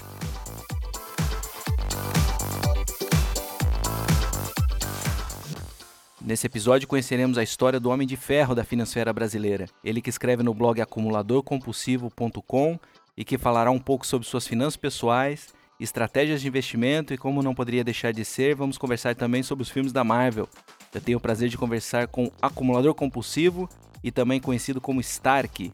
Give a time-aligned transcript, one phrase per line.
[6.22, 9.66] Nesse episódio conheceremos a história do homem de ferro da financeira brasileira.
[9.84, 12.80] Ele que escreve no blog acumuladorcompulsivo.com
[13.18, 17.54] e que falará um pouco sobre suas finanças pessoais, estratégias de investimento e como não
[17.54, 20.48] poderia deixar de ser, vamos conversar também sobre os filmes da Marvel.
[20.94, 23.70] Eu tenho o prazer de conversar com Acumulador Compulsivo
[24.04, 25.72] e também conhecido como Stark.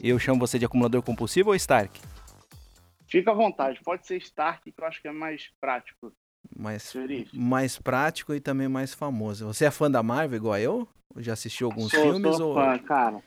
[0.00, 2.00] Eu chamo você de acumulador compulsivo ou Stark?
[3.08, 6.12] Fica à vontade, pode ser Stark, que eu acho que é mais prático
[6.56, 6.92] mais,
[7.32, 9.46] mais prático e também mais famoso.
[9.46, 10.88] Você é fã da Marvel igual eu?
[11.16, 12.36] Já assistiu alguns sou, filmes?
[12.36, 12.54] Sou ou...
[12.54, 13.22] fã, cara.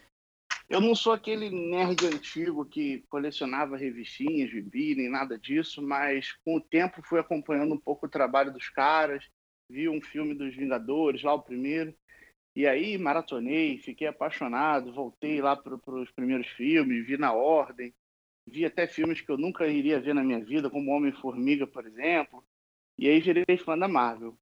[0.72, 6.56] Eu não sou aquele nerd antigo que colecionava revistinhas, gibi, nem nada disso, mas com
[6.56, 9.30] o tempo fui acompanhando um pouco o trabalho dos caras,
[9.70, 11.94] vi um filme dos Vingadores, lá o primeiro,
[12.56, 17.94] e aí maratonei, fiquei apaixonado, voltei lá para os primeiros filmes, vi na ordem,
[18.48, 22.42] vi até filmes que eu nunca iria ver na minha vida, como Homem-Formiga, por exemplo,
[22.98, 24.38] e aí virei fã da Marvel.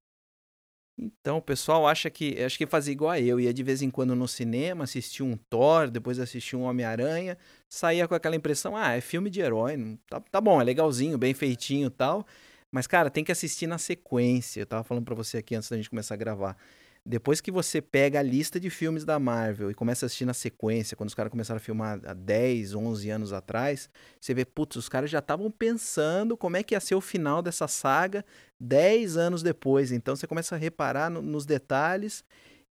[0.98, 3.90] Então, o pessoal acha que acho que fazia igual a eu, ia de vez em
[3.90, 7.38] quando no cinema, assistia um Thor, depois assistia um Homem-Aranha,
[7.68, 11.32] saía com aquela impressão, ah, é filme de herói, tá, tá bom, é legalzinho, bem
[11.32, 12.26] feitinho e tal,
[12.70, 14.60] mas cara, tem que assistir na sequência.
[14.60, 16.56] Eu tava falando para você aqui antes da gente começar a gravar.
[17.04, 20.34] Depois que você pega a lista de filmes da Marvel e começa a assistir na
[20.34, 23.88] sequência, quando os caras começaram a filmar há 10, 11 anos atrás,
[24.20, 27.40] você vê, putz, os caras já estavam pensando como é que ia ser o final
[27.40, 28.24] dessa saga
[28.60, 29.92] 10 anos depois.
[29.92, 32.22] Então você começa a reparar no, nos detalhes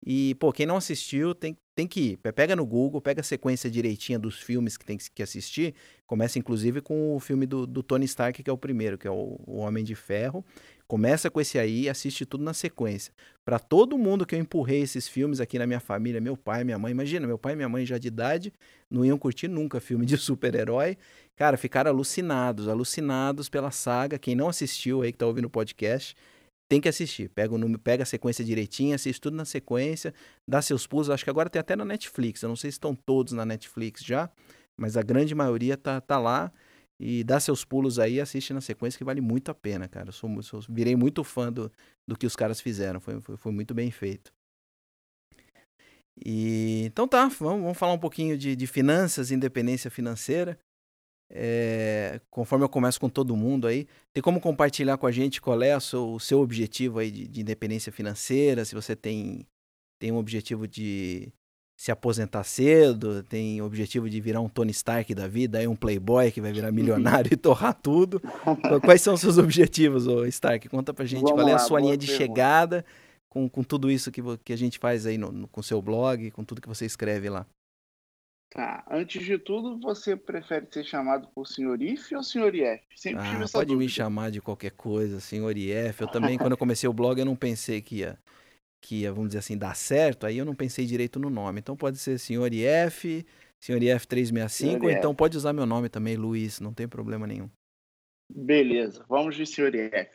[0.06, 2.18] e, pô, quem não assistiu tem, tem que ir.
[2.18, 5.76] Pega no Google, pega a sequência direitinha dos filmes que tem que assistir.
[6.08, 9.12] Começa, inclusive, com o filme do, do Tony Stark, que é o primeiro, que é
[9.12, 10.46] o, o Homem de Ferro.
[10.90, 13.14] Começa com esse aí e assiste tudo na sequência.
[13.46, 16.80] Para todo mundo que eu empurrei esses filmes aqui na minha família, meu pai, minha
[16.80, 18.52] mãe, imagina, meu pai e minha mãe já de idade,
[18.90, 20.98] não iam curtir nunca filme de super-herói.
[21.36, 24.18] Cara, ficaram alucinados, alucinados pela saga.
[24.18, 26.16] Quem não assistiu aí, que tá ouvindo o podcast,
[26.68, 27.30] tem que assistir.
[27.30, 30.12] Pega, o número, pega a sequência direitinho, assiste tudo na sequência,
[30.48, 31.12] dá seus pulos.
[31.12, 32.42] Acho que agora tem até na Netflix.
[32.42, 34.28] Eu não sei se estão todos na Netflix já,
[34.76, 36.52] mas a grande maioria tá, tá lá.
[37.00, 40.10] E dá seus pulos aí assiste na sequência que vale muito a pena, cara.
[40.10, 41.72] Eu sou, sou virei muito fã do,
[42.08, 43.00] do que os caras fizeram.
[43.00, 44.34] Foi, foi, foi muito bem feito.
[46.26, 50.60] E, então tá, vamos, vamos falar um pouquinho de, de finanças, independência financeira.
[51.32, 55.62] É, conforme eu começo com todo mundo aí, tem como compartilhar com a gente qual
[55.62, 58.66] é seu, o seu objetivo aí de, de, independência financeira?
[58.66, 59.48] Se você tem,
[60.00, 61.32] tem um objetivo de
[61.80, 66.30] se aposentar cedo, tem objetivo de virar um Tony Stark da vida, aí um playboy
[66.30, 68.22] que vai virar milionário e torrar tudo.
[68.84, 70.68] Quais são os seus objetivos, ô Stark?
[70.68, 72.28] Conta pra gente Vamos qual é a sua linha de pergunta.
[72.28, 72.86] chegada
[73.30, 76.30] com, com tudo isso que, que a gente faz aí no, no, com seu blog,
[76.32, 77.46] com tudo que você escreve lá.
[78.50, 82.84] Tá, antes de tudo, você prefere ser chamado por senhor IF ou senhor IF?
[82.94, 83.76] Sempre ah, pode dúvida.
[83.76, 86.02] me chamar de qualquer coisa, senhor IF.
[86.02, 88.20] Eu também, quando eu comecei o blog, eu não pensei que ia
[88.82, 91.60] que ia, vamos dizer assim, dar certo, aí eu não pensei direito no nome.
[91.60, 93.26] Então pode ser Senhor IF,
[93.60, 97.50] Senhor IF 365, ou então pode usar meu nome também, Luiz, não tem problema nenhum.
[98.32, 100.10] Beleza, vamos de Senhor IF.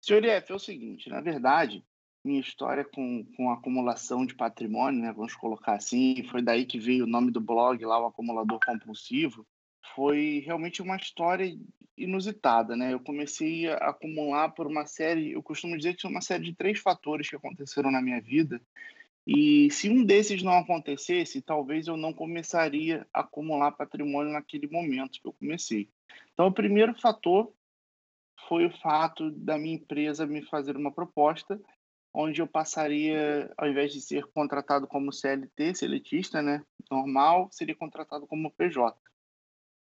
[0.00, 1.84] Senhor IF é o seguinte, na verdade,
[2.24, 7.04] minha história com, com acumulação de patrimônio, né, vamos colocar assim, foi daí que veio
[7.04, 9.46] o nome do blog lá, o Acumulador Compulsivo,
[9.94, 11.46] foi realmente uma história
[12.02, 12.92] inusitada, né?
[12.92, 16.54] Eu comecei a acumular por uma série, eu costumo dizer que são uma série de
[16.54, 18.60] três fatores que aconteceram na minha vida.
[19.26, 25.20] E se um desses não acontecesse, talvez eu não começaria a acumular patrimônio naquele momento
[25.20, 25.88] que eu comecei.
[26.32, 27.52] Então, o primeiro fator
[28.48, 31.60] foi o fato da minha empresa me fazer uma proposta
[32.14, 38.26] onde eu passaria, ao invés de ser contratado como CLT, seletista, né, normal, seria contratado
[38.26, 38.96] como PJ.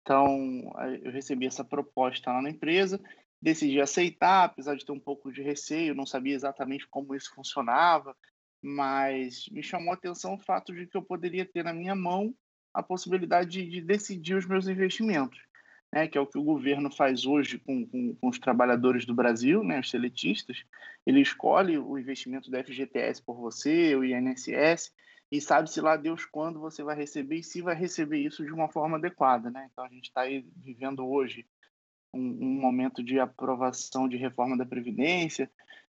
[0.09, 0.73] Então,
[1.03, 2.99] eu recebi essa proposta lá na empresa,
[3.39, 8.17] decidi aceitar, apesar de ter um pouco de receio, não sabia exatamente como isso funcionava,
[8.59, 12.33] mas me chamou a atenção o fato de que eu poderia ter na minha mão
[12.73, 15.39] a possibilidade de, de decidir os meus investimentos.
[15.93, 19.13] né, que é o que o governo faz hoje com, com, com, os trabalhadores do
[19.13, 20.63] Brasil, né, os seletistas.
[21.05, 24.91] Ele escolhe o investimento do FGTS por você, o INSS,
[25.31, 28.69] e sabe-se lá Deus quando você vai receber e se vai receber isso de uma
[28.69, 29.49] forma adequada.
[29.49, 29.69] Né?
[29.71, 30.23] Então, a gente está
[30.57, 31.45] vivendo hoje
[32.13, 35.49] um, um, momento de aprovação de reforma da Previdência,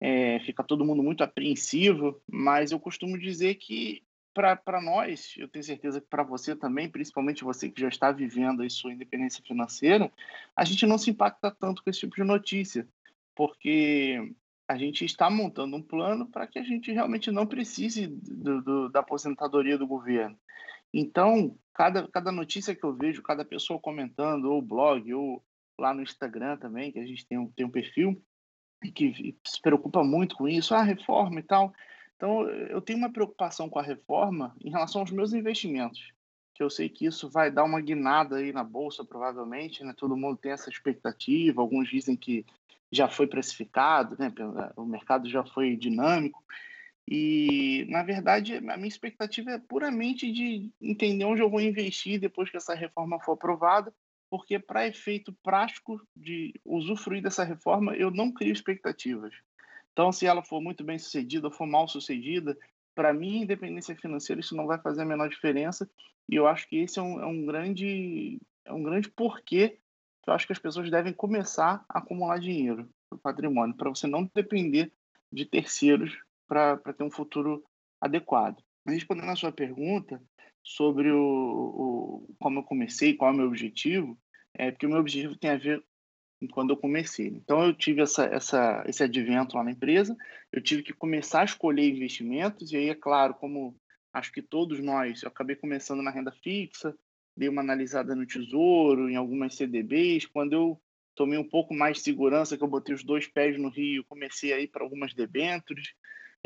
[0.01, 5.65] é, fica todo mundo muito apreensivo, mas eu costumo dizer que para nós, eu tenho
[5.65, 10.11] certeza que para você também, principalmente você que já está vivendo a sua independência financeira,
[10.57, 12.89] a gente não se impacta tanto com esse tipo de notícia,
[13.35, 14.33] porque
[14.71, 18.89] a gente está montando um plano para que a gente realmente não precise do, do,
[18.89, 20.39] da aposentadoria do governo.
[20.95, 25.45] Então, cada, cada notícia que eu vejo, cada pessoa comentando, ou blog, ou
[25.77, 28.23] lá no Instagram também, que a gente tem um, tem um perfil,
[28.95, 31.75] que se preocupa muito com isso, a ah, reforma e tal.
[32.15, 36.13] Então, eu tenho uma preocupação com a reforma em relação aos meus investimentos,
[36.55, 39.93] que eu sei que isso vai dar uma guinada aí na bolsa, provavelmente, né?
[39.97, 42.47] Todo mundo tem essa expectativa, alguns dizem que
[42.93, 44.33] já foi precificado, né?
[44.77, 46.43] O mercado já foi dinâmico.
[47.09, 52.51] E, na verdade, a minha expectativa é puramente de entender onde eu vou investir depois
[52.51, 53.93] que essa reforma for aprovada,
[54.31, 59.35] porque para efeito prático de usufruir dessa reforma, eu não crio expectativas.
[59.93, 62.57] Então, se ela for muito bem sucedida ou for mal sucedida,
[62.95, 65.91] para mim, independência financeira, isso não vai fazer a menor diferença.
[66.29, 69.79] E eu acho que esse é um, é um grande é um grande porquê
[70.27, 72.89] eu acho que as pessoas devem começar a acumular dinheiro
[73.23, 74.93] patrimônio, para você não depender
[75.33, 77.65] de terceiros para ter um futuro
[78.01, 78.63] adequado.
[78.87, 80.21] Respondendo a sua pergunta
[80.63, 84.19] sobre o, o, como eu comecei, qual é o meu objetivo,
[84.55, 85.85] é porque o meu objetivo tem a ver
[86.53, 87.29] quando eu comecei.
[87.29, 90.17] Então, eu tive essa, essa, esse advento lá na empresa,
[90.53, 93.77] eu tive que começar a escolher investimentos, e aí, é claro, como
[94.13, 96.97] acho que todos nós, eu acabei começando na renda fixa,
[97.37, 100.27] dei uma analisada no Tesouro, em algumas CDBs.
[100.27, 100.81] Quando eu
[101.15, 104.53] tomei um pouco mais de segurança, que eu botei os dois pés no Rio, comecei
[104.53, 105.95] a ir para algumas debêntures,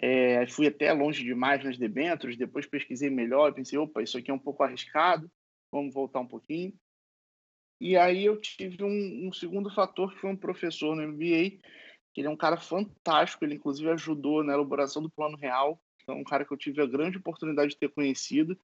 [0.01, 4.35] é, fui até longe demais nas debêntures, depois pesquisei melhor, pensei, opa, isso aqui é
[4.35, 5.31] um pouco arriscado,
[5.71, 6.73] vamos voltar um pouquinho.
[7.81, 11.59] E aí eu tive um, um, segundo fator, que foi um professor no MBA,
[12.13, 16.19] que ele é um cara fantástico, ele inclusive ajudou na elaboração do Plano Real, então
[16.19, 18.59] um cara que eu tive a grande oportunidade de ter conhecido,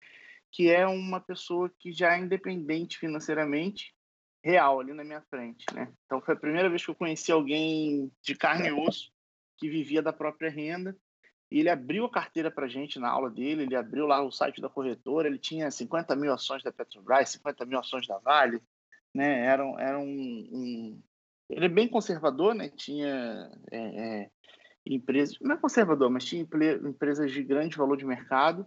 [0.52, 3.94] que é uma pessoa que já é independente financeiramente,
[4.42, 5.92] real, ali na minha frente, né?
[6.06, 9.12] Então foi a primeira vez que eu conheci alguém de carne e osso,
[9.58, 10.96] que vivia da própria renda,
[11.50, 14.60] e ele abriu a carteira para gente na aula dele, ele abriu lá o site
[14.60, 18.62] da corretora, ele tinha 50 mil ações da Petrobras, 50 mil ações da Vale,
[19.14, 19.44] né?
[19.46, 21.02] Era, era um, um...
[21.48, 22.68] Ele é bem conservador, né?
[22.68, 23.78] Tinha é,
[24.22, 24.30] é,
[24.86, 25.36] empresas...
[25.40, 28.64] Não é conservador, mas tinha empresas de grande valor de mercado,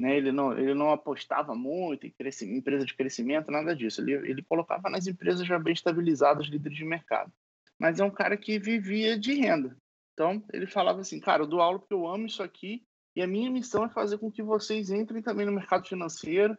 [0.00, 0.16] né?
[0.16, 2.12] Ele não, ele não apostava muito em
[2.56, 4.00] empresa de crescimento, nada disso.
[4.00, 7.32] Ele, ele colocava nas empresas já bem estabilizadas, líderes de mercado.
[7.78, 9.76] Mas é um cara que vivia de renda.
[10.12, 12.84] Então, ele falava assim, cara, eu dou aula porque eu amo isso aqui
[13.16, 16.56] e a minha missão é fazer com que vocês entrem também no mercado financeiro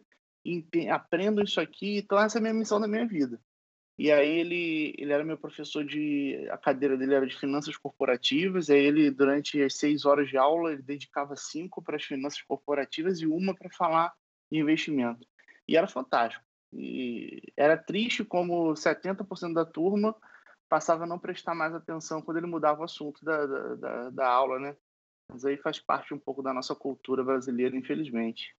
[0.90, 1.98] aprendam isso aqui.
[1.98, 3.40] Então, essa é a minha missão da minha vida.
[3.96, 6.48] E aí ele, ele era meu professor de...
[6.50, 8.68] A cadeira dele era de finanças corporativas.
[8.68, 13.20] Aí ele, durante as seis horas de aula, ele dedicava cinco para as finanças corporativas
[13.20, 14.12] e uma para falar
[14.50, 15.26] de investimento.
[15.68, 16.44] E era fantástico.
[16.72, 20.14] E era triste como 70% da turma
[20.68, 24.28] passava a não prestar mais atenção quando ele mudava o assunto da, da, da, da
[24.28, 24.76] aula, né?
[25.30, 28.54] Mas aí faz parte um pouco da nossa cultura brasileira, infelizmente.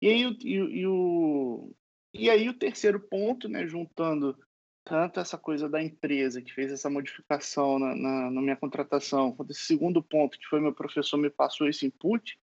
[0.00, 1.74] E aí, e, e, o,
[2.12, 4.38] e aí o terceiro ponto, né, juntando
[4.84, 9.52] tanto essa coisa da empresa que fez essa modificação na, na, na, minha contratação, quanto
[9.52, 12.38] esse segundo ponto, que foi meu professor me passou esse input,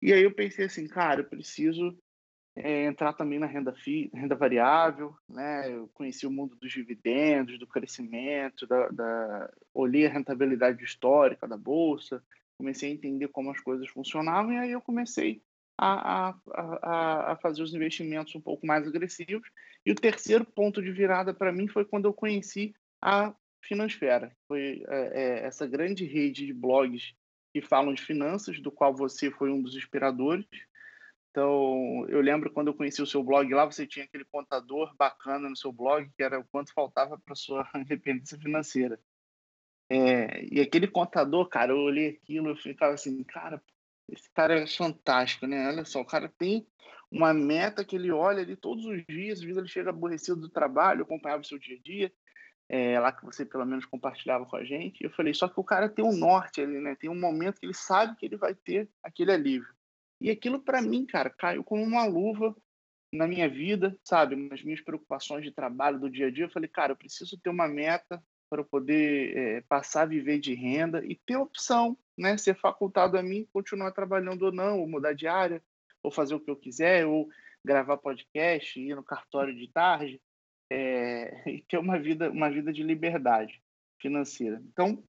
[0.00, 1.96] e aí eu pensei assim, cara, eu preciso
[2.56, 5.72] é, entrar também na renda, fi, renda variável, né?
[5.72, 11.56] Eu conheci o mundo dos dividendos, do crescimento, da, da, olhei a rentabilidade histórica da
[11.56, 12.22] bolsa,
[12.56, 15.42] comecei a entender como as coisas funcionavam, e aí eu comecei
[15.76, 19.48] a, a, a, fazer os investimentos um pouco mais agressivos.
[19.84, 24.34] E o terceiro ponto de virada para mim foi quando eu conheci a Finansfera.
[24.48, 27.14] Foi é, é, essa grande rede de blogs
[27.52, 30.46] que falam de finanças, do qual você foi um dos inspiradores.
[31.30, 35.48] Então, eu lembro quando eu conheci o seu blog lá, você tinha aquele contador bacana
[35.48, 38.98] no seu blog, que era o quanto faltava para sua independência financeira.
[39.90, 43.62] É, e aquele contador, cara, eu olhei aquilo e ficava assim, cara,
[44.08, 45.68] esse cara é fantástico, né?
[45.68, 46.66] Olha só, o cara tem
[47.14, 50.48] uma meta que ele olha ali todos os dias, às vezes ele chega aborrecido do
[50.48, 52.12] trabalho, acompanhava o seu dia a dia,
[52.68, 55.04] é, lá que você pelo menos compartilhava com a gente.
[55.04, 56.96] Eu falei, só que o cara tem um norte ali, né?
[56.96, 59.72] Tem um momento que ele sabe que ele vai ter aquele alívio.
[60.20, 62.54] E aquilo para mim, cara, caiu como uma luva
[63.12, 66.68] na minha vida, sabe, nas minhas preocupações de trabalho do dia a dia, eu falei,
[66.68, 71.14] cara, eu preciso ter uma meta para poder é, passar a viver de renda e
[71.14, 75.62] ter opção, né, ser facultado a mim continuar trabalhando ou não, ou mudar de área,
[76.04, 77.28] ou fazer o que eu quiser, ou
[77.64, 80.20] gravar podcast, ir no cartório de tarde,
[80.70, 83.60] é, e ter uma vida, uma vida de liberdade
[84.00, 84.62] financeira.
[84.70, 85.02] Então,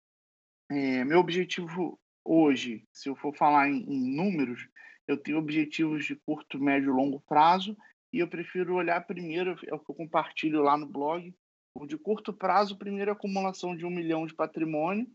[0.71, 4.67] é, meu objetivo hoje, se eu for falar em, em números,
[5.07, 7.77] eu tenho objetivos de curto, médio e longo prazo
[8.11, 11.35] e eu prefiro olhar primeiro, é o que eu compartilho lá no blog,
[11.75, 15.05] o de curto prazo, primeiro a acumulação de um milhão de patrimônio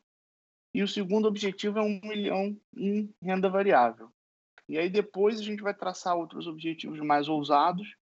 [0.74, 4.12] e o segundo objetivo é um milhão em renda variável.
[4.70, 7.96] E aí depois a gente vai traçar outros objetivos mais ousados,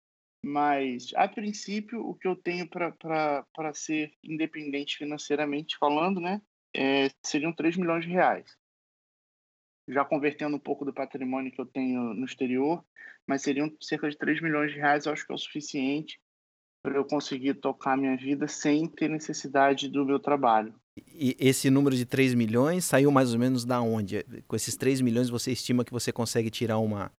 [0.45, 6.43] mas a princípio o que eu tenho para ser independente financeiramente falando, né,
[6.75, 8.51] é, seriam 3 milhões de reais.
[9.89, 12.85] Já convertendo um pouco do patrimônio que eu tenho no exterior,
[13.25, 16.19] mas seriam cerca de 3 milhões de reais, eu acho que é o suficiente
[16.87, 20.73] para eu conseguir tocar a minha vida sem ter necessidade do meu trabalho.
[20.97, 24.25] E esse número de 3 milhões saiu mais ou menos da onde?
[24.47, 27.11] Com esses 3 milhões você estima que você consegue tirar uma,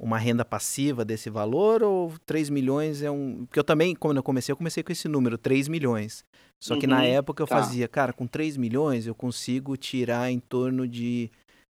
[0.00, 3.46] uma renda passiva desse valor ou 3 milhões é um.
[3.46, 6.24] Porque eu também, quando eu comecei, eu comecei com esse número, 3 milhões.
[6.62, 7.56] Só que uhum, na época eu tá.
[7.56, 11.32] fazia, cara, com 3 milhões eu consigo tirar em torno de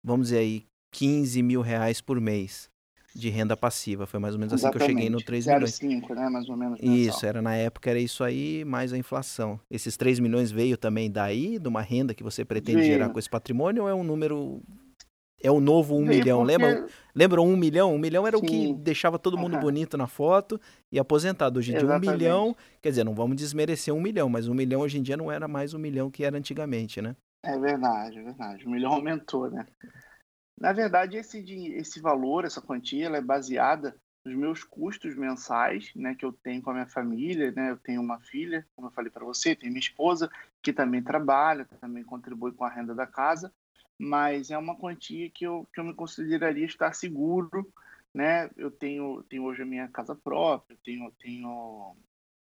[0.05, 2.71] vamos dizer aí, 15 mil reais por mês
[3.14, 4.07] de renda passiva.
[4.07, 4.76] Foi mais ou menos Exatamente.
[4.76, 5.75] assim que eu cheguei no 3 milhões.
[5.75, 6.28] 5, né?
[6.28, 6.78] Mais ou menos.
[6.81, 9.61] Isso, era na época era isso aí, mais a inflação.
[9.71, 12.92] Esses 3 milhões veio também daí, de uma renda que você pretende veio.
[12.92, 14.61] gerar com esse patrimônio, ou é um número.
[15.45, 16.52] É o novo 1 um milhão, porque...
[16.52, 16.87] lembra?
[17.14, 17.92] Lembra um milhão?
[17.92, 18.45] Um milhão era Sim.
[18.45, 19.61] o que deixava todo mundo uhum.
[19.61, 21.59] bonito na foto e aposentado.
[21.59, 24.83] Hoje em dia, um milhão, quer dizer, não vamos desmerecer um milhão, mas um milhão
[24.83, 27.16] hoje em dia não era mais um milhão que era antigamente, né?
[27.45, 28.64] É verdade, é verdade.
[28.64, 29.66] O milhão aumentou, né?
[30.62, 31.40] Na verdade, esse,
[31.75, 36.62] esse valor, essa quantia, ela é baseada nos meus custos mensais, né, que eu tenho
[36.62, 39.73] com a minha família, né, eu tenho uma filha, como eu falei para você, tenho
[39.73, 40.31] minha esposa
[40.62, 43.52] que também trabalha, também contribui com a renda da casa,
[43.99, 47.69] mas é uma quantia que eu, que eu me consideraria estar seguro,
[48.14, 51.97] né, eu tenho, tenho hoje a minha casa própria, tenho, tenho,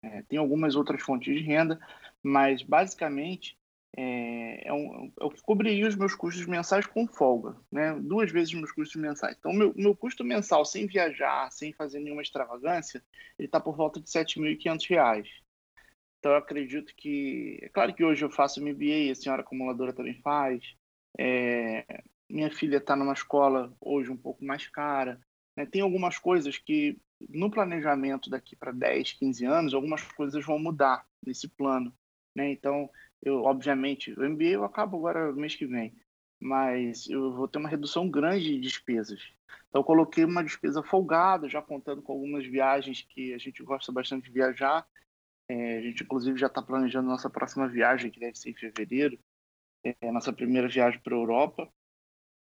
[0.02, 1.78] é, tenho algumas outras fontes de renda,
[2.21, 3.56] mas basicamente
[3.96, 7.94] é, é, um, é, o que cobriria os meus custos mensais com folga, né?
[8.00, 9.37] duas vezes meus custos mensais.
[9.38, 13.02] Então, meu, meu custo mensal sem viajar, sem fazer nenhuma extravagância,
[13.38, 15.28] ele está por volta de R$ 7.500.
[16.18, 17.58] Então, eu acredito que.
[17.62, 20.62] É claro que hoje eu faço MBA, a senhora acumuladora também faz.
[21.18, 21.84] É,
[22.30, 25.20] minha filha está numa escola hoje um pouco mais cara.
[25.56, 25.66] Né?
[25.66, 26.96] Tem algumas coisas que,
[27.28, 31.92] no planejamento daqui para 10, 15 anos, algumas coisas vão mudar nesse plano.
[32.34, 32.52] Né?
[32.52, 32.88] Então,
[33.23, 35.95] eu, obviamente, o MBA eu acabo agora mês que vem,
[36.41, 39.33] mas eu vou ter uma redução grande de despesas.
[39.69, 43.93] Então, eu coloquei uma despesa folgada, já contando com algumas viagens que a gente gosta
[43.93, 44.87] bastante de viajar.
[45.49, 49.19] É, a gente, inclusive, já está planejando nossa próxima viagem, que deve ser em fevereiro,
[49.85, 51.73] é, nossa primeira viagem para a Europa.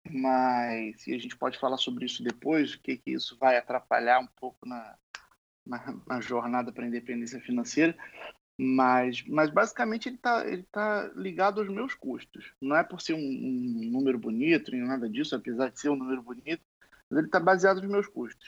[0.09, 4.27] Mas a gente pode falar sobre isso depois, o que, que isso vai atrapalhar um
[4.39, 4.97] pouco na,
[5.65, 7.95] na, na jornada para a independência financeira.
[8.63, 12.53] Mas, mas basicamente ele está ele tá ligado aos meus custos.
[12.61, 15.95] Não é por ser um, um, número bonito, nem nada disso, apesar de ser um
[15.95, 16.61] número bonito,
[17.09, 18.47] mas ele está baseado nos meus custos.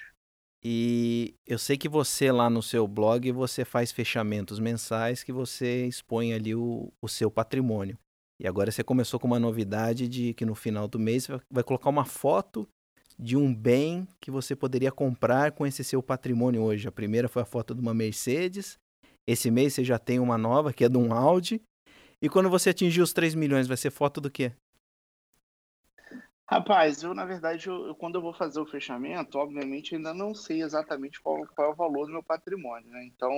[0.64, 5.88] E eu sei que você lá no seu blog você faz fechamentos mensais que você
[5.88, 7.98] expõe ali o, o seu patrimônio.
[8.40, 11.64] E agora você começou com uma novidade de que no final do mês você vai
[11.64, 12.70] colocar uma foto
[13.18, 16.88] de um bem que você poderia comprar com esse seu patrimônio hoje.
[16.88, 18.78] A primeira foi a foto de uma Mercedes,
[19.28, 21.62] esse mês você já tem uma nova, que é de um Audi.
[22.22, 24.54] E quando você atingir os 3 milhões, vai ser foto do quê?
[26.50, 30.36] Rapaz, eu na verdade, eu, eu, quando eu vou fazer o fechamento, obviamente ainda não
[30.36, 33.06] sei exatamente qual, qual é o valor do meu patrimônio, né?
[33.06, 33.32] Então,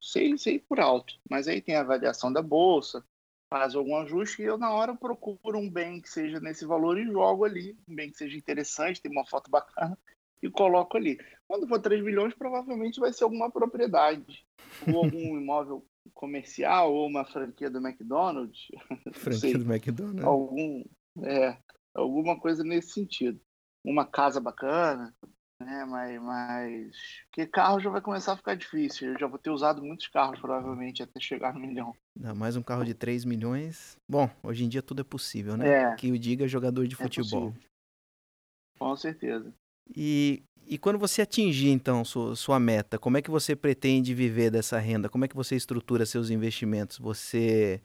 [0.00, 1.14] sei, sei por alto.
[1.30, 3.04] Mas aí tem a avaliação da bolsa,
[3.52, 7.04] faz algum ajuste e eu na hora procuro um bem que seja nesse valor e
[7.04, 9.96] jogo ali, um bem que seja interessante, tem uma foto bacana
[10.42, 11.18] e coloco ali.
[11.50, 14.46] Quando for 3 milhões, provavelmente vai ser alguma propriedade,
[14.86, 18.68] ou algum imóvel comercial, ou uma franquia do McDonald's.
[19.12, 20.22] Franquia do McDonald's.
[20.22, 20.84] Algum,
[21.24, 21.58] é,
[21.92, 23.40] alguma coisa nesse sentido.
[23.84, 25.12] Uma casa bacana,
[25.60, 25.84] né?
[25.86, 26.96] Mas, mas.
[27.24, 29.08] Porque carro já vai começar a ficar difícil.
[29.08, 31.92] Eu já vou ter usado muitos carros, provavelmente, até chegar no milhão.
[32.16, 33.96] Não, mais um carro de 3 milhões.
[34.08, 35.68] Bom, hoje em dia tudo é possível, né?
[35.68, 37.52] É, que o diga jogador de é futebol.
[37.56, 39.52] É Com certeza.
[39.94, 44.50] E, e quando você atingir, então, sua, sua meta, como é que você pretende viver
[44.50, 45.08] dessa renda?
[45.08, 46.98] Como é que você estrutura seus investimentos?
[46.98, 47.82] Você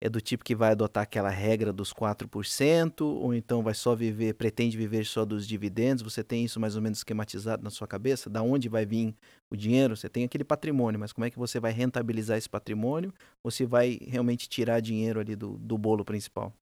[0.00, 4.34] é do tipo que vai adotar aquela regra dos 4%, ou então vai só viver,
[4.34, 6.02] pretende viver só dos dividendos?
[6.02, 8.30] Você tem isso mais ou menos esquematizado na sua cabeça?
[8.30, 9.14] Da onde vai vir
[9.50, 9.96] o dinheiro?
[9.96, 13.12] Você tem aquele patrimônio, mas como é que você vai rentabilizar esse patrimônio?
[13.42, 16.54] Ou se vai realmente tirar dinheiro ali do, do bolo principal?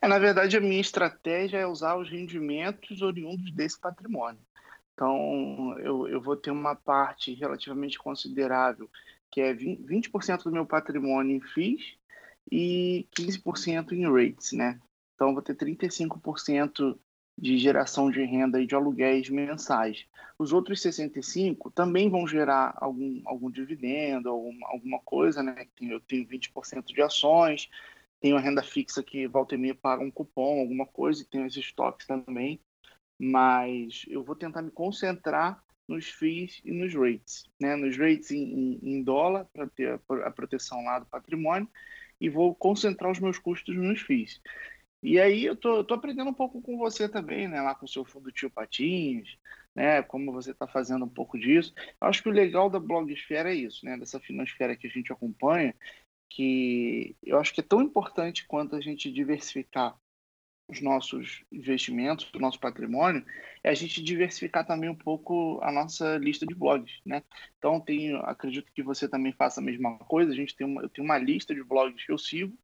[0.00, 4.40] É, na verdade, a minha estratégia é usar os rendimentos oriundos desse patrimônio.
[4.94, 8.88] Então, eu, eu vou ter uma parte relativamente considerável
[9.30, 11.96] que é 20% do meu patrimônio em FIIs
[12.50, 14.80] e 15% em rates, né?
[15.14, 16.98] Então, vou ter 35%
[17.38, 20.04] de geração de renda e de aluguéis mensais.
[20.38, 25.66] Os outros 65 também vão gerar algum, algum dividendo, alguma, alguma coisa, né?
[25.80, 27.70] Eu tenho 20% de ações,
[28.20, 31.46] tenho a renda fixa que volta e meia paga um cupom, alguma coisa, e tenho
[31.46, 32.60] esses estoques também.
[33.18, 37.44] Mas eu vou tentar me concentrar nos FIIs e nos rates.
[37.60, 37.74] Né?
[37.76, 41.68] Nos rates em, em dólar, para ter a, a, proteção lá do patrimônio,
[42.20, 44.40] e vou concentrar os meus custos nos FIIs.
[45.02, 47.60] E aí eu tô, tô aprendendo um pouco com você também, né?
[47.62, 49.38] Lá com o seu fundo Tio Patinhos,
[49.74, 50.02] né?
[50.02, 51.72] Como você está fazendo um pouco disso.
[52.00, 53.96] Eu acho que o legal da blogosfera é isso, né?
[53.96, 55.74] Dessa finansfera que a gente acompanha,
[56.30, 59.98] que eu acho que é tão importante quanto a gente diversificar
[60.70, 63.24] os nossos investimentos, o nosso patrimônio,
[63.62, 67.24] é a gente diversificar também um pouco a nossa lista de blogs, né?
[67.58, 70.32] Então, tenho, acredito que você também faça a mesma coisa.
[70.32, 72.56] A gente tem uma, eu tenho uma lista de blogs que eu sigo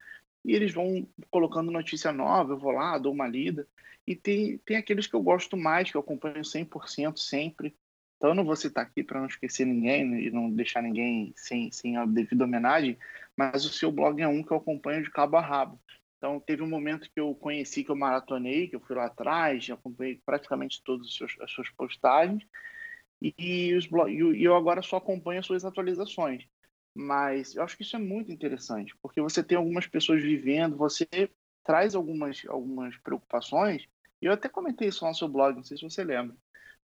[0.44, 3.66] e eles vão colocando notícia nova, eu vou lá, dou uma lida.
[4.06, 7.74] E tem, tem aqueles que eu gosto mais, que eu acompanho 100% sempre.
[8.16, 11.32] Então, eu não vou citar aqui para não esquecer ninguém né, e não deixar ninguém
[11.36, 12.98] sem, sem a devida homenagem,
[13.36, 15.80] mas o seu blog é um que eu acompanho de cabo a rabo.
[16.16, 19.68] Então, teve um momento que eu conheci, que eu maratonei, que eu fui lá atrás,
[19.70, 21.08] acompanhei praticamente todas
[21.40, 22.42] as suas postagens,
[23.20, 26.46] e, os e eu agora só acompanho as suas atualizações.
[26.94, 31.06] Mas eu acho que isso é muito interessante, porque você tem algumas pessoas vivendo, você
[31.62, 33.86] traz algumas, algumas preocupações,
[34.22, 36.34] e eu até comentei isso lá no seu blog, não sei se você lembra.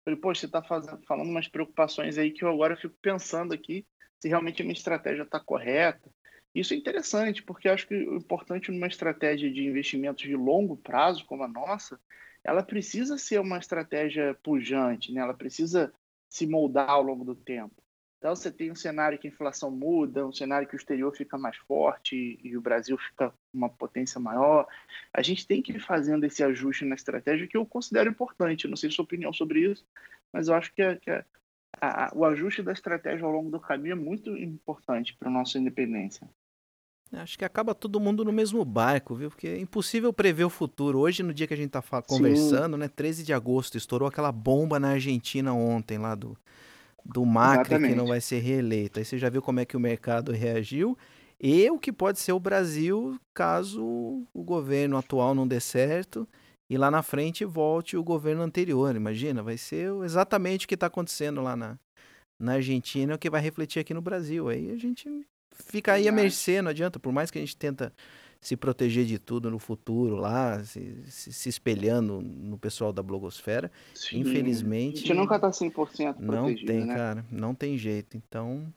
[0.03, 3.85] Falei, poxa, você está falando umas preocupações aí que eu agora fico pensando aqui
[4.19, 6.09] se realmente a minha estratégia está correta,
[6.55, 11.25] isso é interessante, porque acho que o importante numa estratégia de investimentos de longo prazo,
[11.25, 11.99] como a nossa,
[12.43, 15.21] ela precisa ser uma estratégia pujante, né?
[15.21, 15.91] ela precisa
[16.29, 17.75] se moldar ao longo do tempo.
[18.23, 21.37] Então, você tem um cenário que a inflação muda, um cenário que o exterior fica
[21.37, 24.65] mais forte e o Brasil fica uma potência maior.
[25.13, 28.63] A gente tem que ir fazendo esse ajuste na estratégia que eu considero importante.
[28.63, 29.85] Eu não sei sua opinião sobre isso,
[30.31, 31.25] mas eu acho que, a, que a,
[31.81, 35.59] a, o ajuste da estratégia ao longo do caminho é muito importante para a nossa
[35.59, 36.25] independência.
[37.11, 39.31] Acho que acaba todo mundo no mesmo barco, viu?
[39.31, 40.99] Porque é impossível prever o futuro.
[40.99, 42.79] Hoje, no dia que a gente tá conversando, Sim.
[42.79, 42.87] né?
[42.87, 46.37] 13 de agosto, estourou aquela bomba na Argentina ontem, lá do,
[47.05, 47.91] do Macri, Exatamente.
[47.91, 48.99] que não vai ser reeleito.
[48.99, 50.97] Aí você já viu como é que o mercado reagiu.
[51.39, 53.83] E o que pode ser o Brasil caso
[54.33, 56.27] o governo atual não dê certo
[56.69, 58.95] e lá na frente volte o governo anterior.
[58.95, 61.77] Imagina, vai ser exatamente o que está acontecendo lá na,
[62.39, 64.47] na Argentina, o que vai refletir aqui no Brasil.
[64.47, 65.09] Aí a gente
[65.51, 67.93] fica aí à mercê, não adianta, por mais que a gente tenta
[68.43, 73.71] se proteger de tudo no futuro lá, se, se, se espelhando no pessoal da blogosfera,
[73.95, 74.19] Sim.
[74.19, 74.97] infelizmente...
[74.97, 76.95] A gente nunca tá 100% protegido, Não tem, né?
[76.95, 78.71] cara, não tem jeito, então...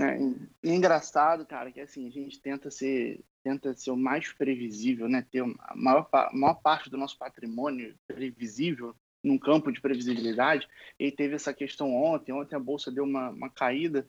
[0.00, 5.08] É, é engraçado, cara, que assim, a gente tenta ser, tenta ser o mais previsível,
[5.08, 5.24] né?
[5.30, 10.66] Ter a maior, a maior parte do nosso patrimônio previsível num campo de previsibilidade.
[10.98, 14.04] E teve essa questão ontem, ontem a bolsa deu uma, uma caída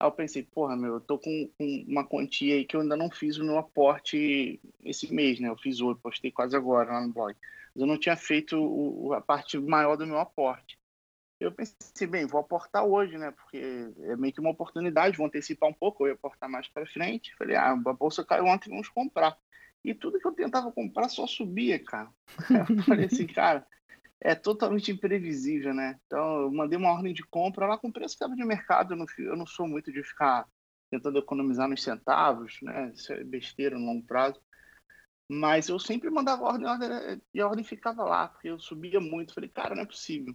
[0.00, 1.50] Aí eu pensei, porra, meu, eu tô com,
[1.88, 5.48] uma quantia aí que eu ainda não fiz o meu aporte esse mês, né?
[5.48, 7.34] Eu fiz hoje, postei quase agora lá no blog.
[7.74, 10.78] Mas eu não tinha feito o, a parte maior do meu aporte.
[11.40, 13.30] Eu pensei, bem, vou aportar hoje, né?
[13.32, 13.58] Porque
[14.02, 17.34] é meio que uma oportunidade, vou antecipar um pouco, eu ia aportar mais para frente.
[17.36, 19.36] Falei, ah, a bolsa caiu ontem, vamos comprar.
[19.84, 22.10] E tudo que eu tentava comprar só subia, cara.
[22.68, 23.64] Eu falei assim, cara,
[24.20, 25.98] é totalmente imprevisível, né?
[26.06, 28.94] Então, eu mandei uma ordem de compra lá com preço que estava de mercado.
[28.94, 30.46] Eu não, eu não sou muito de ficar
[30.90, 32.92] tentando economizar nos centavos, né?
[32.94, 34.40] Isso é besteira no longo prazo.
[35.30, 36.88] Mas eu sempre mandava ordem, ordem
[37.34, 39.34] e a ordem ficava lá, porque eu subia muito.
[39.34, 40.34] Falei, cara, não é possível.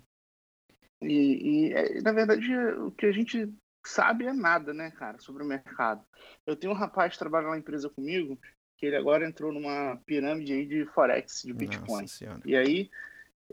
[1.01, 3.51] E, e é, na verdade, o que a gente
[3.85, 6.05] sabe é nada, né, cara, sobre o mercado.
[6.45, 8.39] Eu tenho um rapaz que trabalha na empresa comigo,
[8.77, 12.05] que ele agora entrou numa pirâmide aí de Forex, de Bitcoin.
[12.45, 12.89] E aí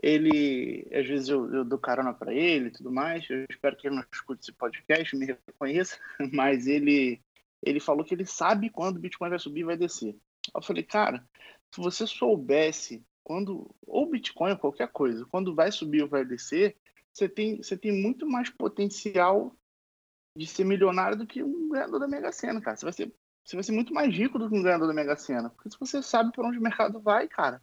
[0.01, 3.29] ele, às vezes eu, eu dou carona para ele e tudo mais.
[3.29, 5.97] Eu espero que ele não escute esse podcast, me reconheça,
[6.33, 7.21] mas ele,
[7.61, 10.15] ele falou que ele sabe quando o Bitcoin vai subir e vai descer.
[10.53, 11.23] Eu falei, cara,
[11.73, 16.75] se você soubesse quando, ou Bitcoin ou qualquer coisa, quando vai subir ou vai descer,
[17.13, 19.55] você tem, você tem muito mais potencial
[20.35, 22.75] de ser milionário do que um ganhador da Mega Sena, cara.
[22.75, 25.15] Você vai ser você vai ser muito mais rico do que um ganhador da Mega
[25.15, 25.49] Sena.
[25.49, 27.61] Porque se você sabe para onde o mercado vai, cara,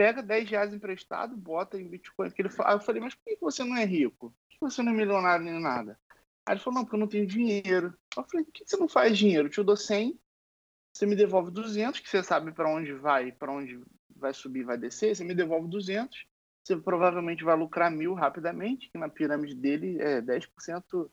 [0.00, 2.32] pega 10 reais emprestado, bota em Bitcoin.
[2.38, 4.30] Ele, aí eu falei, mas por que você não é rico?
[4.30, 6.00] Por que você não é milionário nem nada?
[6.46, 7.94] Aí ele falou, não, porque eu não tenho dinheiro.
[8.16, 9.48] Eu falei, por que você não faz dinheiro?
[9.48, 10.18] Eu te dou 100,
[10.90, 13.78] você me devolve 200, que você sabe para onde vai, para onde
[14.16, 16.24] vai subir, vai descer, você me devolve 200,
[16.64, 21.10] você provavelmente vai lucrar mil rapidamente, que na pirâmide dele é 10%,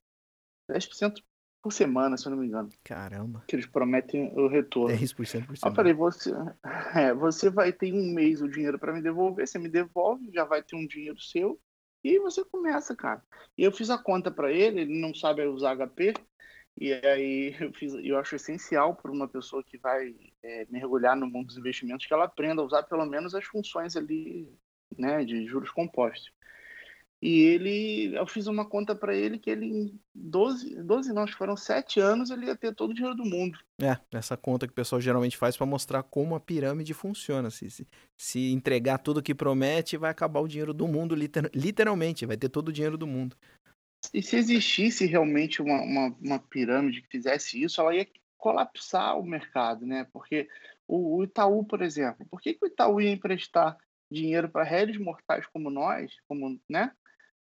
[0.71, 1.21] 10%
[1.61, 2.69] por semana, se eu não me engano.
[2.83, 3.43] Caramba.
[3.47, 4.95] Que eles prometem o retorno.
[4.95, 5.57] 10% por semana.
[5.63, 6.31] Eu falei, você,
[6.95, 10.43] é, você vai ter um mês o dinheiro para me devolver, você me devolve, já
[10.43, 11.59] vai ter um dinheiro seu,
[12.03, 13.21] e você começa, cara.
[13.57, 16.13] E eu fiz a conta para ele, ele não sabe usar HP,
[16.79, 21.27] e aí eu, fiz, eu acho essencial para uma pessoa que vai é, mergulhar no
[21.27, 24.47] mundo dos investimentos que ela aprenda a usar pelo menos as funções ali,
[24.97, 26.31] né, de juros compostos.
[27.19, 31.33] E ele, eu fiz uma conta para ele que ele em 12, 12 não, acho
[31.33, 33.57] que foram 7 anos, ele ia ter todo o dinheiro do mundo.
[33.81, 37.49] É, essa conta que o pessoal geralmente faz para mostrar como a pirâmide funciona.
[37.49, 42.25] Se, se, se, entregar tudo que promete, vai acabar o dinheiro do mundo, liter, literalmente,
[42.25, 43.35] vai ter todo o dinheiro do mundo.
[44.13, 49.25] E se existisse realmente uma, uma, uma pirâmide que fizesse isso, ela ia colapsar o
[49.25, 50.05] mercado, né?
[50.13, 50.47] Porque
[50.87, 53.75] o, o Itaú, por exemplo, por que, que o Itaú ia emprestar
[54.09, 56.91] dinheiro para réis mortais como nós, como, né?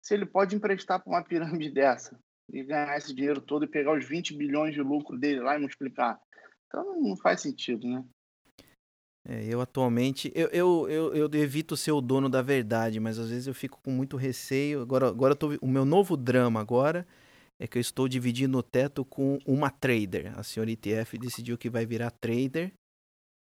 [0.01, 2.19] Se ele pode emprestar para uma pirâmide dessa
[2.51, 5.59] e ganhar esse dinheiro todo e pegar os 20 bilhões de lucro dele lá e
[5.59, 6.19] multiplicar.
[6.67, 8.03] Então não faz sentido, né?
[9.27, 13.29] É, eu atualmente, eu, eu, eu, eu, evito ser o dono da verdade, mas às
[13.29, 14.81] vezes eu fico com muito receio.
[14.81, 17.05] Agora, agora tô, o meu novo drama agora
[17.59, 20.33] é que eu estou dividindo o teto com uma trader.
[20.39, 22.73] A senhora ETF decidiu que vai virar trader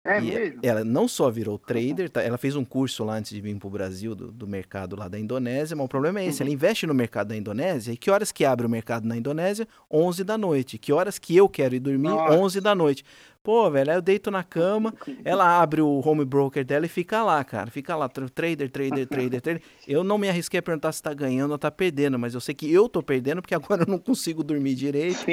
[0.08, 0.60] é e mesmo?
[0.64, 2.22] Ela não só virou trader, tá?
[2.22, 5.08] ela fez um curso lá antes de vir para o Brasil, do, do, mercado lá
[5.08, 6.48] da Indonésia, mas o problema é esse, uhum.
[6.48, 9.68] ela investe no mercado da Indonésia, e que horas que abre o mercado na Indonésia?
[9.92, 10.78] 11 da noite.
[10.78, 12.10] Que horas que eu quero ir dormir?
[12.10, 12.34] Nossa.
[12.34, 13.04] 11 da noite.
[13.48, 17.24] Pô, velho, aí eu deito na cama, ela abre o home broker dela e fica
[17.24, 17.72] lá, cara.
[17.72, 19.62] Fica lá, trader, trader, trader, trader.
[19.88, 22.54] Eu não me arrisquei a perguntar se tá ganhando ou tá perdendo, mas eu sei
[22.54, 25.26] que eu tô perdendo porque agora eu não consigo dormir direito.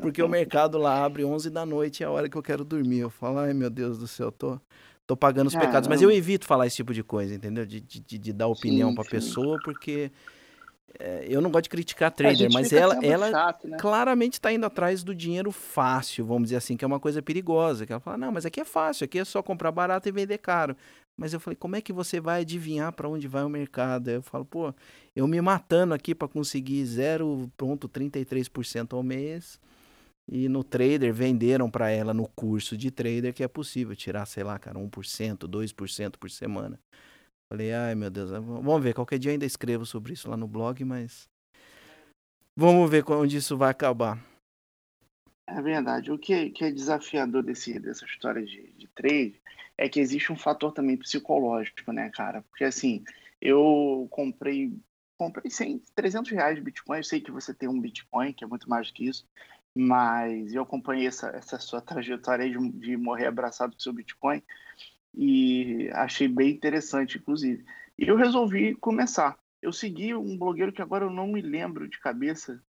[0.00, 3.00] Porque o mercado lá abre 11 da noite, é a hora que eu quero dormir.
[3.00, 4.58] Eu falo, ai meu Deus do céu, tô,
[5.06, 5.90] tô pagando os pecados.
[5.90, 7.66] Mas eu evito falar esse tipo de coisa, entendeu?
[7.66, 9.10] De, de, de dar opinião sim, pra sim.
[9.10, 10.10] pessoa, porque
[11.28, 13.76] eu não gosto de criticar a trader, a mas ela, ela chato, né?
[13.78, 17.86] claramente está indo atrás do dinheiro fácil, vamos dizer assim, que é uma coisa perigosa.
[17.86, 20.38] Que ela fala, não, mas aqui é fácil, aqui é só comprar barato e vender
[20.38, 20.76] caro.
[21.16, 24.08] Mas eu falei, como é que você vai adivinhar para onde vai o mercado?
[24.08, 24.74] Eu falo, pô,
[25.14, 29.60] eu me matando aqui para conseguir 0,33% ao mês.
[30.30, 34.44] E no trader venderam para ela no curso de trader que é possível tirar, sei
[34.44, 36.78] lá, cara, 1%, 2% por semana.
[37.50, 40.84] Falei, ai meu Deus, vamos ver, qualquer dia ainda escrevo sobre isso lá no blog,
[40.84, 41.28] mas
[42.54, 44.22] vamos ver onde isso vai acabar.
[45.46, 46.12] É verdade.
[46.12, 49.40] O que é, que é desafiador desse, dessa história de, de trade
[49.78, 52.42] é que existe um fator também psicológico, né, cara?
[52.42, 53.02] Porque assim,
[53.40, 54.78] eu comprei
[55.16, 56.98] comprei 100, 300 reais de Bitcoin.
[56.98, 59.26] Eu sei que você tem um Bitcoin, que é muito mais do que isso,
[59.74, 64.42] mas eu acompanhei essa, essa sua trajetória de, de morrer abraçado com seu Bitcoin
[65.14, 67.64] e achei bem interessante, inclusive.
[67.98, 69.38] E eu resolvi começar.
[69.60, 72.62] Eu segui um blogueiro que agora eu não me lembro de cabeça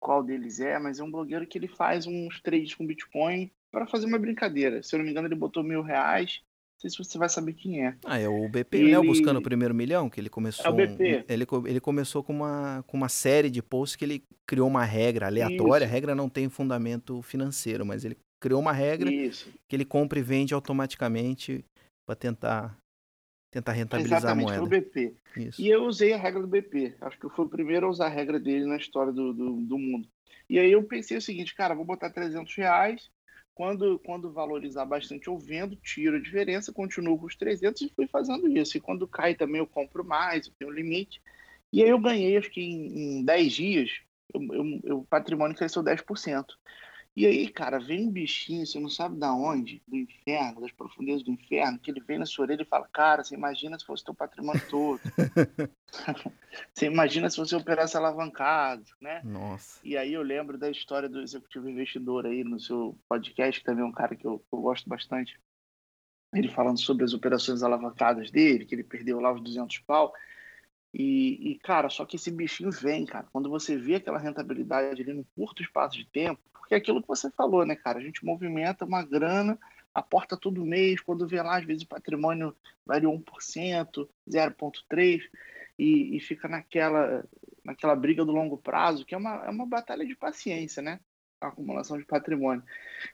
[0.00, 3.86] qual deles é, mas é um blogueiro que ele faz uns trades com Bitcoin para
[3.86, 4.82] fazer uma brincadeira.
[4.82, 6.40] Se eu não me engano, ele botou mil reais.
[6.74, 7.96] Não sei se você vai saber quem é.
[8.04, 8.90] Ah, é o BP, ele...
[8.92, 8.98] né?
[8.98, 10.64] O Buscando o Primeiro Milhão, que ele começou.
[10.64, 11.24] É o BP.
[11.28, 14.84] Um, ele, ele começou com uma, com uma série de posts que ele criou uma
[14.84, 15.84] regra aleatória.
[15.84, 15.92] Isso.
[15.92, 19.52] A regra não tem fundamento financeiro, mas ele criou uma regra Isso.
[19.68, 21.64] que ele compra e vende automaticamente
[22.06, 22.78] para tentar
[23.50, 24.68] tentar rentabilizar Exatamente, a moeda.
[24.68, 25.16] Foi o BP.
[25.36, 25.62] Isso.
[25.62, 26.96] E eu usei a regra do BP.
[27.00, 29.60] Acho que eu fui o primeiro a usar a regra dele na história do, do,
[29.62, 30.06] do mundo.
[30.48, 33.10] E aí eu pensei o seguinte, cara, vou botar 300 reais.
[33.54, 38.06] Quando, quando valorizar bastante, eu vendo, tiro a diferença, continuo com os 300 e fui
[38.06, 38.76] fazendo isso.
[38.76, 41.20] E quando cai também, eu compro mais, eu tenho limite.
[41.72, 44.00] E aí eu ganhei, acho que em, em 10 dias,
[44.32, 46.44] eu, eu, eu, o patrimônio cresceu 10%.
[47.18, 51.24] E aí, cara, vem um bichinho, você não sabe da onde, do inferno, das profundezas
[51.24, 54.04] do inferno, que ele vem na sua orelha e fala, cara, você imagina se fosse
[54.04, 55.00] teu patrimônio todo.
[56.72, 59.20] você imagina se você operasse alavancado, né?
[59.24, 59.80] Nossa.
[59.82, 63.82] E aí eu lembro da história do executivo investidor aí no seu podcast, que também
[63.82, 65.40] é um cara que eu, eu gosto bastante.
[66.32, 70.14] Ele falando sobre as operações alavancadas dele, que ele perdeu lá os 200 pau.
[70.94, 73.26] E, e, cara, só que esse bichinho vem, cara.
[73.32, 77.08] Quando você vê aquela rentabilidade ali num curto espaço de tempo, porque é aquilo que
[77.08, 77.98] você falou, né, cara?
[77.98, 79.58] A gente movimenta uma grana,
[79.94, 82.54] aporta todo mês, quando vê lá, às vezes o patrimônio
[82.84, 85.22] variou 1%, 0,3%,
[85.78, 87.26] e, e fica naquela,
[87.64, 91.00] naquela briga do longo prazo, que é uma, é uma batalha de paciência, né?
[91.40, 92.62] acumulação de patrimônio.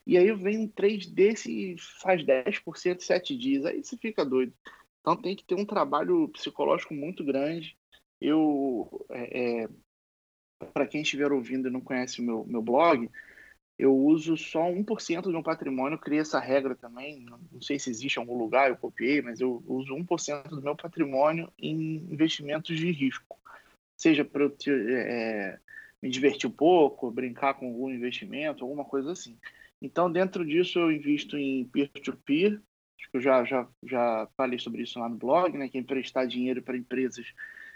[0.04, 3.66] E aí vem um trade desse e faz 10% em 7 dias.
[3.66, 4.52] Aí você fica doido.
[5.00, 7.76] Então tem que ter um trabalho psicológico muito grande.
[8.20, 9.68] Eu, é, é,
[10.72, 13.10] para quem estiver ouvindo e não conhece o meu, meu blog,
[13.78, 18.16] eu uso só 1% do meu patrimônio, criei essa regra também, não sei se existe
[18.16, 22.90] em algum lugar, eu copiei, mas eu uso 1% do meu patrimônio em investimentos de
[22.92, 23.38] risco.
[23.96, 25.58] Seja para eu é,
[26.00, 29.36] me divertir um pouco, brincar com algum investimento, alguma coisa assim.
[29.82, 32.60] Então, dentro disso, eu invisto em peer-to-peer,
[33.10, 36.26] que eu já, já, já falei sobre isso lá no blog, né, que é emprestar
[36.26, 37.26] dinheiro para empresas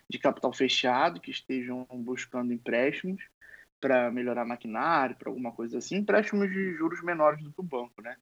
[0.09, 3.23] de capital fechado que estejam buscando empréstimos
[3.81, 8.03] para melhorar maquinário, para alguma coisa assim, empréstimos de juros menores do que o banco,
[8.03, 8.17] né?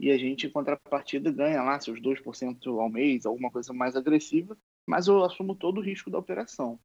[0.00, 4.56] E a gente, em contrapartida, ganha lá seus 2% ao mês, alguma coisa mais agressiva,
[4.86, 6.78] mas eu assumo todo o risco da operação.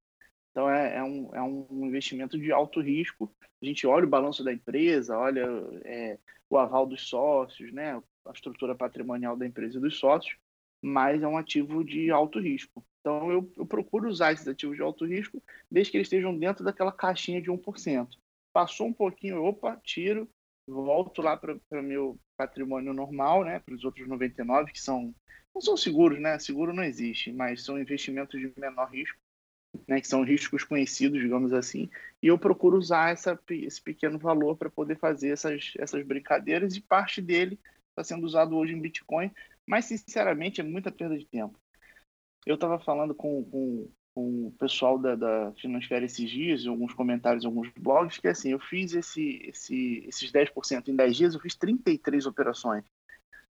[0.51, 3.31] Então, é, é, um, é um investimento de alto risco.
[3.61, 5.45] A gente olha o balanço da empresa, olha
[5.83, 8.01] é, o aval dos sócios, né?
[8.25, 10.37] a estrutura patrimonial da empresa e dos sócios,
[10.81, 12.83] mas é um ativo de alto risco.
[13.03, 16.63] Então, eu, eu, procuro usar esses ativos de alto risco, desde que eles estejam dentro
[16.63, 18.07] daquela caixinha de 1%.
[18.53, 20.29] Passou um pouquinho, opa, tiro,
[20.65, 25.13] volto lá para o meu patrimônio normal, né, para os outros 99, que são,
[25.53, 26.39] não são seguros, né?
[26.39, 29.19] Seguro não existe, mas são investimentos de menor risco,
[29.85, 31.89] né, que são riscos conhecidos, digamos assim,
[32.21, 36.81] e eu procuro usar essa, esse pequeno valor para poder fazer essas, essas brincadeiras, e
[36.81, 39.29] parte dele está sendo usado hoje em Bitcoin,
[39.67, 41.59] mas sinceramente é muita perda de tempo.
[42.45, 45.53] Eu estava falando com, com, com, o pessoal da, da
[46.01, 50.31] esses dias, em alguns comentários em alguns blogs, que assim, eu fiz esse, esse, esses
[50.31, 52.83] 10% em 10 dias, eu fiz 33 operações.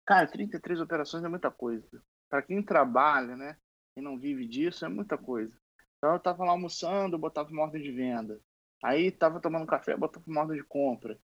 [0.04, 2.02] Cara, 33 operações é muita coisa.
[2.28, 3.56] Para quem trabalha, né,
[3.96, 5.56] e não vive disso, é muita coisa.
[5.98, 8.40] Então eu estava lá almoçando, eu botava uma ordem de venda.
[8.82, 11.18] Aí estava tomando café, botava uma ordem de compra.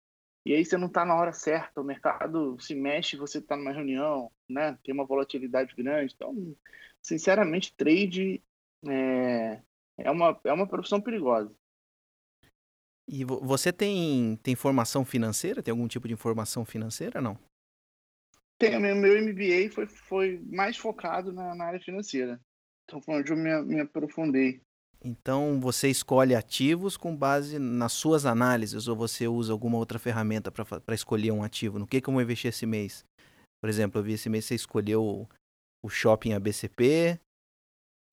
[0.44, 3.72] E aí você não está na hora certa, o mercado se mexe, você está numa
[3.72, 4.78] reunião, né?
[4.84, 6.14] Tem uma volatilidade grande.
[6.14, 6.54] Então,
[7.06, 8.42] sinceramente, trade
[8.84, 9.62] é,
[9.96, 11.54] é, uma, é uma profissão perigosa.
[13.08, 15.62] E você tem, tem formação financeira?
[15.62, 17.38] Tem algum tipo de informação financeira, não?
[18.58, 22.40] Tenho, meu, meu MBA foi, foi mais focado na, na área financeira.
[22.84, 24.60] Então foi onde eu me, me aprofundei.
[25.04, 30.50] Então você escolhe ativos com base nas suas análises ou você usa alguma outra ferramenta
[30.50, 31.78] para escolher um ativo?
[31.78, 33.04] No que, que eu vou investir esse mês?
[33.62, 35.28] Por exemplo, eu vi esse mês você escolheu
[35.82, 37.20] o shopping ABCP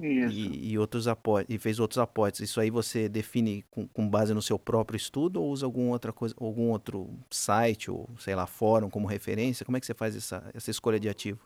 [0.01, 2.41] e, e, outros aportes, e fez outros aportes.
[2.41, 6.11] Isso aí você define com, com, base no seu próprio estudo ou usa algum, outra
[6.11, 9.65] coisa, algum outro site ou, sei lá, fórum como referência?
[9.65, 11.39] Como é que você faz essa, essa escolha de ativo?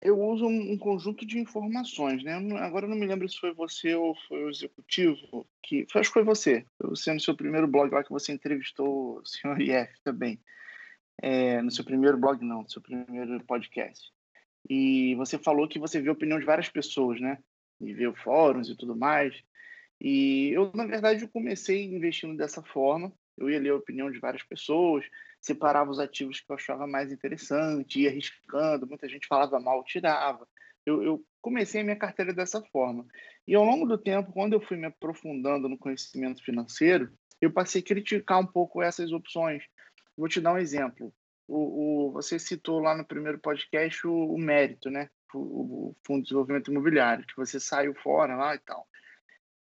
[0.00, 2.34] Eu uso um, um conjunto de informações, né?
[2.60, 5.84] Agora eu não me lembro se foi você ou foi o executivo que.
[5.92, 6.64] Acho que foi você.
[6.78, 10.40] Você no seu primeiro blog lá que você entrevistou o senhor IF também.
[11.20, 14.12] É, no seu primeiro blog, não, no seu primeiro podcast.
[14.68, 17.38] E você falou que você viu a opinião de várias pessoas, né?
[17.80, 19.34] E viu fóruns e tudo mais.
[20.00, 23.12] E eu, na verdade, eu comecei investindo dessa forma.
[23.36, 25.04] Eu ia ler a opinião de várias pessoas,
[25.40, 28.86] separava os ativos que eu achava mais interessante, ia arriscando.
[28.86, 30.46] Muita gente falava mal, tirava.
[30.84, 33.06] Eu, eu comecei a minha carteira dessa forma.
[33.46, 37.80] E ao longo do tempo, quando eu fui me aprofundando no conhecimento financeiro, eu passei
[37.80, 39.62] a criticar um pouco essas opções.
[40.16, 41.14] Vou te dar um exemplo
[41.48, 45.08] o, o, você citou lá no primeiro podcast o, o mérito, né?
[45.34, 48.86] O, o, Fundo de Desenvolvimento Imobiliário, que você saiu fora lá e tal.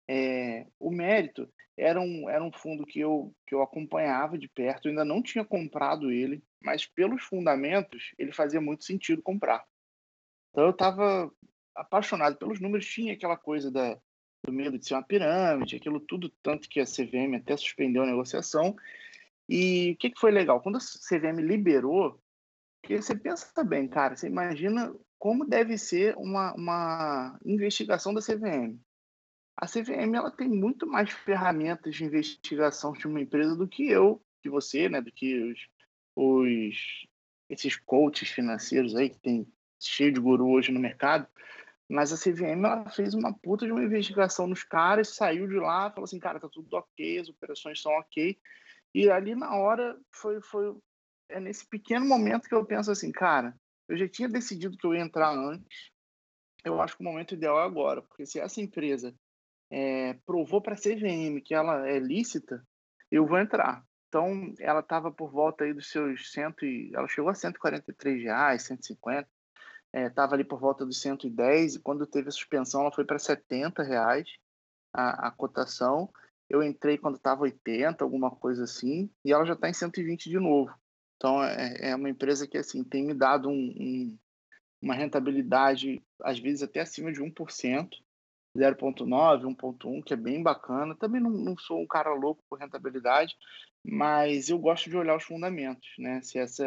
[0.07, 4.85] É, o mérito era um, era um fundo que eu, que eu acompanhava de perto,
[4.85, 9.63] eu ainda não tinha comprado ele, mas pelos fundamentos ele fazia muito sentido comprar.
[10.51, 11.31] Então eu estava
[11.75, 13.99] apaixonado pelos números, tinha aquela coisa da,
[14.43, 18.07] do medo de ser uma pirâmide, aquilo tudo, tanto que a CVM até suspendeu a
[18.07, 18.75] negociação,
[19.47, 20.61] e o que, que foi legal?
[20.61, 22.19] Quando a CVM liberou,
[22.87, 28.79] você pensa bem, cara, você imagina como deve ser uma, uma investigação da CVM.
[29.57, 34.21] A CVM ela tem muito mais ferramentas de investigação de uma empresa do que eu,
[34.41, 35.59] que você, né, do que os,
[36.15, 37.07] os
[37.49, 39.47] esses coaches financeiros aí que tem
[39.79, 41.27] cheio de guru hoje no mercado.
[41.87, 45.91] Mas a CVM ela fez uma puta de uma investigação nos caras, saiu de lá,
[45.91, 48.37] falou assim, cara, tá tudo ok, as operações são ok.
[48.95, 50.73] E ali na hora foi, foi
[51.27, 53.53] é nesse pequeno momento que eu penso assim, cara,
[53.89, 55.91] eu já tinha decidido que eu ia entrar antes.
[56.63, 59.13] Eu acho que o momento ideal é agora, porque se essa empresa
[59.69, 62.65] é, provou para a CVM que ela é lícita,
[63.11, 63.83] eu vou entrar.
[64.07, 68.63] Então, ela estava por volta aí dos seus cento e, ela chegou a 143 reais,
[68.63, 69.27] 150,
[69.93, 73.19] estava é, ali por volta dos 110 e quando teve a suspensão ela foi para
[73.19, 74.37] 70 reais
[74.93, 76.09] a, a cotação
[76.49, 80.39] Eu entrei quando estava 80, alguma coisa assim, e ela já está em 120 de
[80.39, 80.73] novo.
[81.17, 84.17] Então é, é, uma empresa que assim tem me dado um, um,
[84.81, 87.89] uma rentabilidade, às vezes até acima de 1%,
[88.55, 90.95] 0,9, 1,1, que é bem bacana.
[90.95, 93.35] Também não, não, sou um cara louco por rentabilidade,
[93.83, 95.89] mas eu gosto de olhar os fundamentos.
[95.97, 96.21] Né?
[96.21, 96.65] Se essa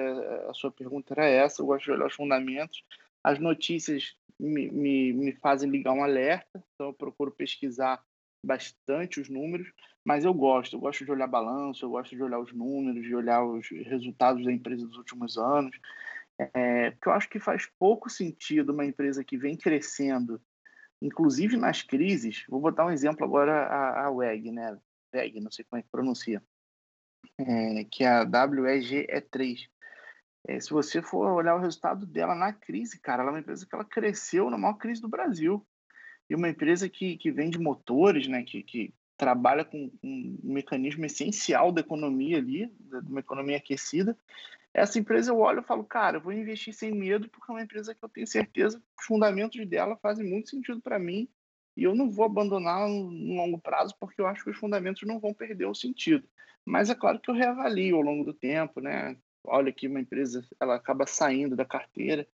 [0.49, 2.83] a sua pergunta era essa, eu gosto de olhar os fundamentos.
[3.23, 8.03] As notícias me, me, me fazem ligar um alerta, então eu procuro pesquisar
[8.45, 9.71] bastante os números,
[10.05, 13.15] mas eu gosto, eu gosto de olhar balanço, eu gosto de olhar os números, de
[13.15, 15.79] olhar os resultados da empresa dos últimos anos,
[16.39, 20.41] é, porque eu acho que faz pouco sentido uma empresa que vem crescendo,
[21.03, 24.79] inclusive nas crises, vou botar um exemplo agora, a, a WEG, né,
[25.15, 26.43] WEG, não sei como é que pronuncia,
[27.39, 29.69] é, que é a WEGE3.
[30.47, 33.67] É, se você for olhar o resultado dela na crise, cara, ela é uma empresa
[33.67, 35.67] que ela cresceu na maior crise do Brasil
[36.29, 41.73] e uma empresa que, que vende motores, né, que, que trabalha com um mecanismo essencial
[41.73, 44.17] da economia ali, de uma economia aquecida.
[44.73, 47.63] Essa empresa eu olho e falo, cara, eu vou investir sem medo porque é uma
[47.63, 51.29] empresa que eu tenho certeza os fundamentos dela fazem muito sentido para mim
[51.77, 55.19] e eu não vou abandonar no longo prazo porque eu acho que os fundamentos não
[55.19, 56.29] vão perder o sentido.
[56.65, 59.17] Mas é claro que eu reavalio ao longo do tempo, né?
[59.45, 62.27] Olha que uma empresa ela acaba saindo da carteira,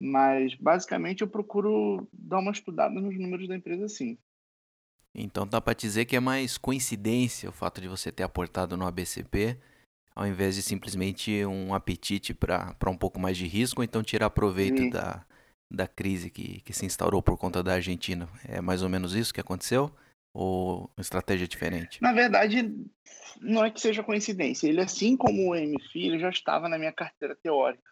[0.00, 4.16] mas basicamente eu procuro dar uma estudada nos números da empresa sim.
[5.14, 8.86] Então dá para dizer que é mais coincidência o fato de você ter aportado no
[8.86, 9.58] ABCP,
[10.14, 14.30] ao invés de simplesmente um apetite para um pouco mais de risco, ou então tirar
[14.30, 15.24] proveito da,
[15.70, 18.28] da crise que, que se instaurou por conta da Argentina.
[18.44, 19.90] É mais ou menos isso que aconteceu?
[20.32, 22.00] Ou uma estratégia diferente?
[22.00, 22.72] Na verdade,
[23.40, 24.68] não é que seja coincidência.
[24.68, 27.88] Ele, assim como o MFI, ele já estava na minha carteira teórica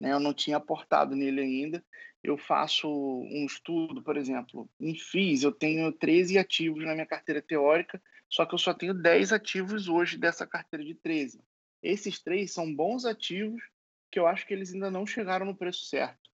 [0.00, 0.12] né?
[0.12, 1.84] Eu não tinha aportado nele ainda.
[2.22, 7.40] Eu faço um estudo, por exemplo, em FIIs, eu tenho 13 ativos na minha carteira
[7.40, 11.42] teórica, só que eu só tenho 10 ativos hoje dessa carteira de 13.
[11.82, 13.62] Esses três são bons ativos
[14.10, 16.30] que eu acho que eles ainda não chegaram no preço certo.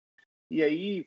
[0.50, 1.06] E aí,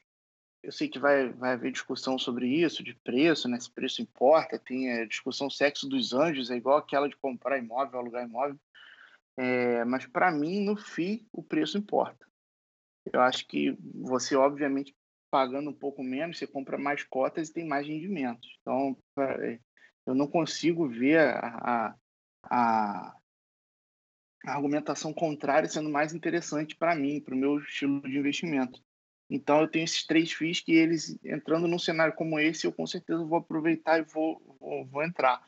[0.62, 3.60] eu sei que vai, vai haver discussão sobre isso, de preço, né?
[3.60, 8.00] Se preço importa, tem a discussão sexo dos anjos, é igual aquela de comprar imóvel,
[8.00, 8.60] alugar imóvel.
[9.38, 12.27] É, mas para mim, no FII, o preço importa.
[13.12, 14.96] Eu acho que você, obviamente,
[15.30, 18.58] pagando um pouco menos, você compra mais cotas e tem mais rendimentos.
[18.62, 19.60] Então, é,
[20.06, 21.96] eu não consigo ver a,
[22.50, 23.16] a,
[24.46, 28.82] a argumentação contrária sendo mais interessante para mim, para o meu estilo de investimento.
[29.30, 32.88] Então, eu tenho esses três FIIs que eles, entrando num cenário como esse, eu com
[32.88, 35.46] certeza vou aproveitar e vou, vou, vou entrar.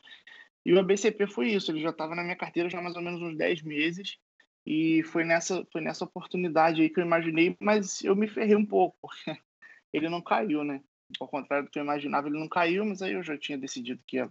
[0.64, 3.02] E o ABCP foi isso, ele já estava na minha carteira já há mais ou
[3.02, 4.18] menos uns 10 meses,
[4.66, 8.66] e foi nessa, foi nessa oportunidade aí que eu imaginei, mas eu me ferrei um
[8.66, 9.18] pouco, porque
[9.92, 10.82] ele não caiu, né?
[11.18, 14.02] Ao contrário do que eu imaginava, ele não caiu, mas aí eu já tinha decidido
[14.06, 14.30] que ia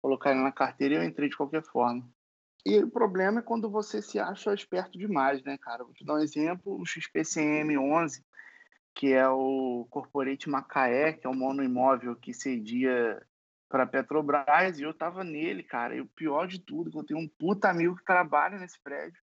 [0.00, 2.08] colocar ele na carteira e eu entrei de qualquer forma.
[2.64, 5.82] E o problema é quando você se acha esperto demais, né, cara?
[5.82, 8.22] Vou te dar um exemplo, o XPCM 11,
[8.94, 13.20] que é o Corporate Macaé, que é um monoimóvel que cedia
[13.68, 15.96] para Petrobras, e eu tava nele, cara.
[15.96, 19.20] E o pior de tudo, que eu tenho um puta amigo que trabalha nesse prédio,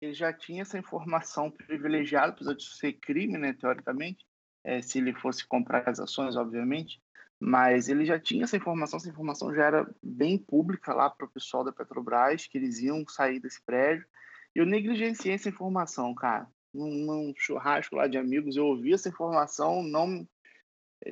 [0.00, 4.24] ele já tinha essa informação privilegiada, apesar de ser crime, né, teoricamente,
[4.64, 7.00] é, se ele fosse comprar as ações, obviamente,
[7.40, 11.30] mas ele já tinha essa informação, essa informação já era bem pública lá para o
[11.30, 14.04] pessoal da Petrobras, que eles iam sair desse prédio.
[14.54, 16.48] Eu negligenciei essa informação, cara.
[16.74, 20.28] Num, num churrasco lá de amigos, eu ouvi essa informação, não,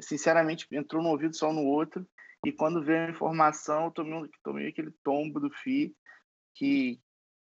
[0.00, 2.06] sinceramente, entrou no ouvido só no outro,
[2.44, 5.94] e quando veio a informação, eu tomei, tomei aquele tombo do FI,
[6.54, 7.00] que,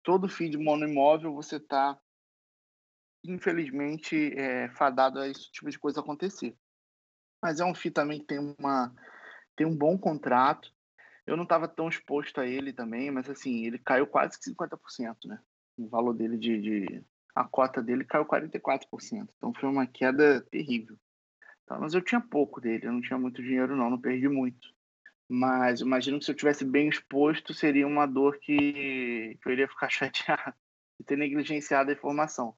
[0.07, 1.99] todo fim de monoimóvel você está,
[3.25, 6.55] infelizmente, é, fadado a esse tipo de coisa acontecer.
[7.43, 8.95] Mas é um FII também que tem, uma,
[9.53, 10.73] tem um bom contrato.
[11.25, 15.25] Eu não estava tão exposto a ele também, mas assim, ele caiu quase que 50%,
[15.25, 15.41] né?
[15.77, 19.27] O valor dele de, de a cota dele caiu 44%.
[19.35, 20.97] Então foi uma queda terrível.
[21.65, 24.73] Então, mas eu tinha pouco dele, eu não tinha muito dinheiro não, não perdi muito.
[25.29, 29.67] Mas imagino que se eu tivesse bem exposto, seria uma dor que, que eu iria
[29.67, 30.53] ficar chateado
[30.99, 32.55] de ter negligenciado a informação.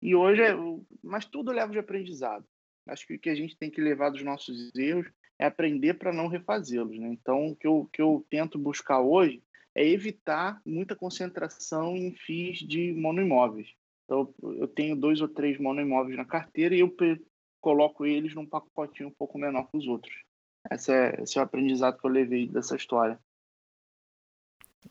[0.00, 0.54] E hoje, é,
[1.02, 2.44] mas tudo leva de aprendizado.
[2.86, 5.06] Acho que o que a gente tem que levar dos nossos erros
[5.38, 6.98] é aprender para não refazê-los.
[6.98, 7.08] Né?
[7.08, 9.42] Então, o que eu, que eu tento buscar hoje
[9.74, 13.68] é evitar muita concentração em FIIs de monoimóveis.
[14.04, 16.94] Então, eu tenho dois ou três monoimóveis na carteira e eu
[17.60, 20.14] coloco eles num pacotinho um pouco menor que os outros.
[20.70, 23.18] Esse é, esse é o aprendizado que eu levei dessa história.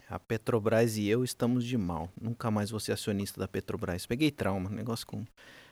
[0.10, 2.10] A Petrobras e eu estamos de mal.
[2.20, 4.06] Nunca mais vou ser acionista da Petrobras.
[4.06, 5.26] Peguei trauma, negócio com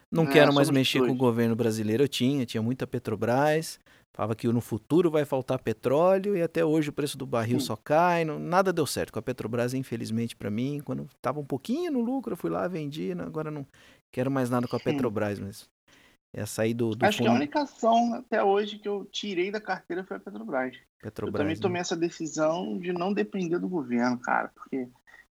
[0.09, 1.09] Não é, quero mais mexer dois.
[1.09, 2.03] com o governo brasileiro.
[2.03, 3.79] Eu tinha, tinha muita Petrobras.
[4.13, 7.67] Falava que no futuro vai faltar petróleo e até hoje o preço do barril Sim.
[7.67, 8.25] só cai.
[8.25, 10.81] Não, nada deu certo com a Petrobras, infelizmente, para mim.
[10.83, 13.11] Quando estava um pouquinho no lucro, eu fui lá, vendi.
[13.11, 13.65] Agora não
[14.11, 15.69] quero mais nada com a Petrobras, mas
[16.33, 17.27] é sair do, do Acho fundo.
[17.27, 20.77] que a única ação até hoje que eu tirei da carteira foi a Petrobras.
[21.01, 21.61] Petrobras eu também né?
[21.61, 24.87] tomei essa decisão de não depender do governo, cara, porque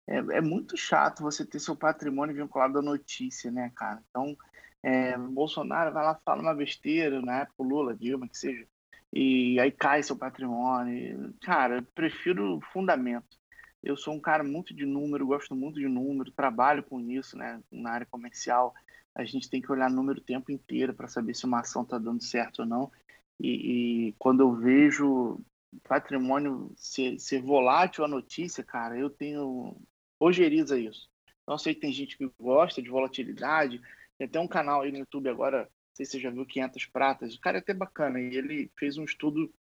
[0.08, 4.02] é, é, muito chato você ter seu patrimônio vinculado à notícia, né, cara?
[4.10, 4.36] Então,
[4.82, 8.66] é, Bolsonaro vai lá fala uma besteira, na época Lula, Dilma, que seja,
[9.14, 11.34] e aí cai seu patrimônio.
[11.42, 13.38] Cara, eu prefiro fundamento.
[13.84, 17.62] Eu sou um cara muito de número, gosto muito de número, trabalho com isso, né,
[17.72, 18.74] na área comercial
[19.18, 21.98] a gente tem que olhar número o tempo inteiro para saber se uma ação está
[21.98, 22.92] dando certo ou não.
[23.40, 25.40] E, e, quando eu vejo
[25.84, 29.76] patrimônio ser, ser volátil a notícia, cara, eu tenho
[30.20, 31.10] ojeriza isso.
[31.48, 33.82] Não sei tem gente que gosta de volatilidade.
[34.20, 36.86] Tem até um canal aí no YouTube agora, não sei se você já viu 500
[36.86, 37.34] pratas.
[37.34, 39.52] O cara é até bacana e ele fez um estudo.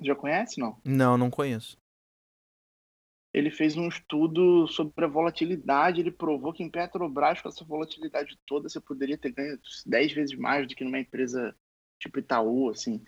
[0.00, 0.80] Já conhece, não?
[0.84, 1.78] Não, não conheço
[3.32, 6.00] ele fez um estudo sobre a volatilidade.
[6.00, 10.36] Ele provou que em Petrobras, com essa volatilidade toda, você poderia ter ganho 10 vezes
[10.36, 11.54] mais do que numa empresa
[11.98, 13.02] tipo Itaú, assim.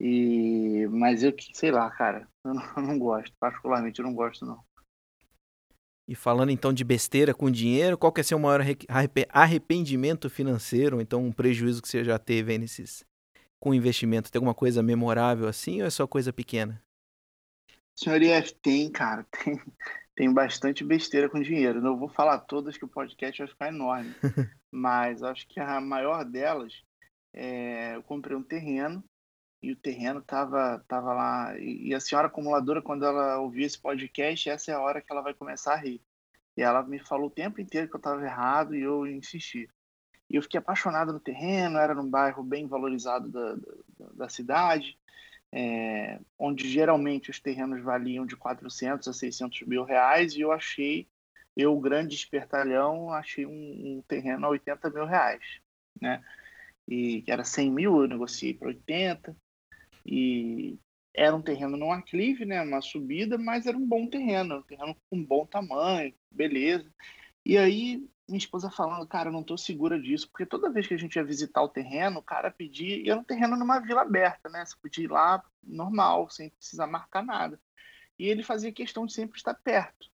[0.00, 3.34] E, mas eu, sei lá, cara, eu não, eu não gosto.
[3.38, 4.66] Particularmente, eu não gosto, não.
[6.08, 8.62] E falando então de besteira com dinheiro, qual que é seu maior
[9.28, 13.04] arrependimento financeiro, então um prejuízo que você já teve nesses
[13.60, 14.32] com investimento?
[14.32, 16.82] Tem alguma coisa memorável assim ou é só coisa pequena?
[17.98, 19.60] Senhor IF, tem, cara, tem,
[20.14, 21.82] tem bastante besteira com dinheiro.
[21.82, 24.14] Não vou falar todas que o podcast vai ficar enorme,
[24.70, 26.84] mas acho que a maior delas
[27.34, 29.02] é, eu comprei um terreno
[29.60, 31.58] e o terreno tava, tava lá.
[31.58, 35.20] E, a senhora acumuladora, quando ela ouvir esse podcast, essa é a hora que ela
[35.20, 36.00] vai começar a rir.
[36.56, 39.68] E ela me falou o tempo inteiro que eu estava errado e eu insisti.
[40.30, 44.96] E eu fiquei apaixonado no terreno, era num bairro bem valorizado da, da, da cidade
[45.52, 51.08] é, onde geralmente os terrenos valiam de 400 a 600 mil reais, e eu achei,
[51.56, 55.60] eu, grande espertalhão, achei um, um terreno a 80 mil reais,
[56.00, 56.22] né?
[56.86, 59.36] E era 100 mil, eu negociei para 80,
[60.06, 60.78] e
[61.14, 62.62] era um terreno não aclive, né?
[62.62, 66.90] Uma subida, mas era um bom terreno, um terreno com bom tamanho, beleza.
[67.44, 70.94] E aí minha esposa falando, cara, eu não tô segura disso, porque toda vez que
[70.94, 74.02] a gente ia visitar o terreno, o cara pedia, e era um terreno numa vila
[74.02, 74.64] aberta, né?
[74.64, 77.58] Você podia ir lá normal, sem precisar marcar nada.
[78.18, 80.10] E ele fazia questão de sempre estar perto.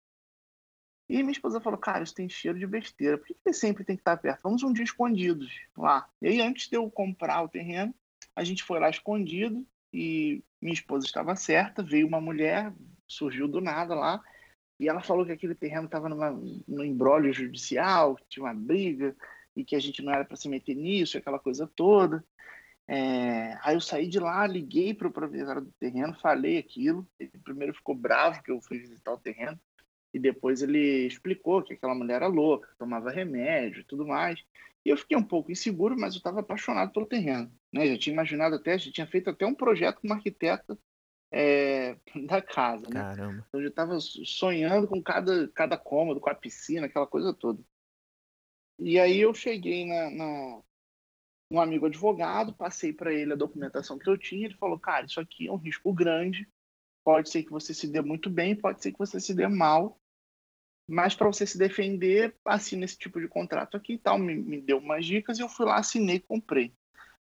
[1.08, 3.96] E minha esposa falou, cara, isso tem cheiro de besteira, por que ele sempre tem
[3.96, 4.42] que estar perto?
[4.42, 6.08] Vamos um dia escondidos lá.
[6.20, 7.94] E aí, antes de eu comprar o terreno,
[8.36, 12.72] a gente foi lá escondido e minha esposa estava certa, veio uma mulher,
[13.06, 14.22] surgiu do nada lá,
[14.78, 19.14] e ela falou que aquele terreno estava no embrólio judicial, que tinha uma briga
[19.54, 22.24] e que a gente não era para se meter nisso, aquela coisa toda.
[22.88, 27.06] É, aí eu saí de lá, liguei para o proprietário do terreno, falei aquilo.
[27.18, 29.58] Ele primeiro ficou bravo que eu fui visitar o terreno
[30.12, 34.42] e depois ele explicou que aquela mulher era louca, tomava remédio e tudo mais.
[34.84, 37.50] E eu fiquei um pouco inseguro, mas eu estava apaixonado pelo terreno.
[37.72, 37.86] Né?
[37.86, 40.76] Já tinha imaginado até, já tinha feito até um projeto com uma arquiteta
[41.32, 42.86] é, da casa.
[42.88, 43.00] Né?
[43.00, 43.46] Caramba.
[43.52, 47.60] Eu já estava sonhando com cada, cada cômodo, com a piscina, aquela coisa toda.
[48.78, 50.62] E aí eu cheguei na, na
[51.50, 55.20] um amigo advogado, passei para ele a documentação que eu tinha, ele falou, cara, isso
[55.20, 56.48] aqui é um risco grande,
[57.04, 60.00] pode ser que você se dê muito bem, pode ser que você se dê mal,
[60.88, 64.62] mas para você se defender, assine esse tipo de contrato aqui e tal, me, me
[64.62, 66.74] deu umas dicas e eu fui lá, assinei e comprei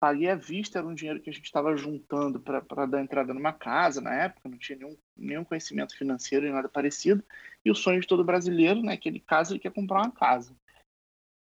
[0.06, 3.52] paguei à vista, era um dinheiro que a gente estava juntando para dar entrada numa
[3.52, 7.24] casa na época, não tinha nenhum, nenhum conhecimento financeiro e nada parecido.
[7.64, 10.54] E o sonho de todo brasileiro, né, que ele ele quer comprar uma casa.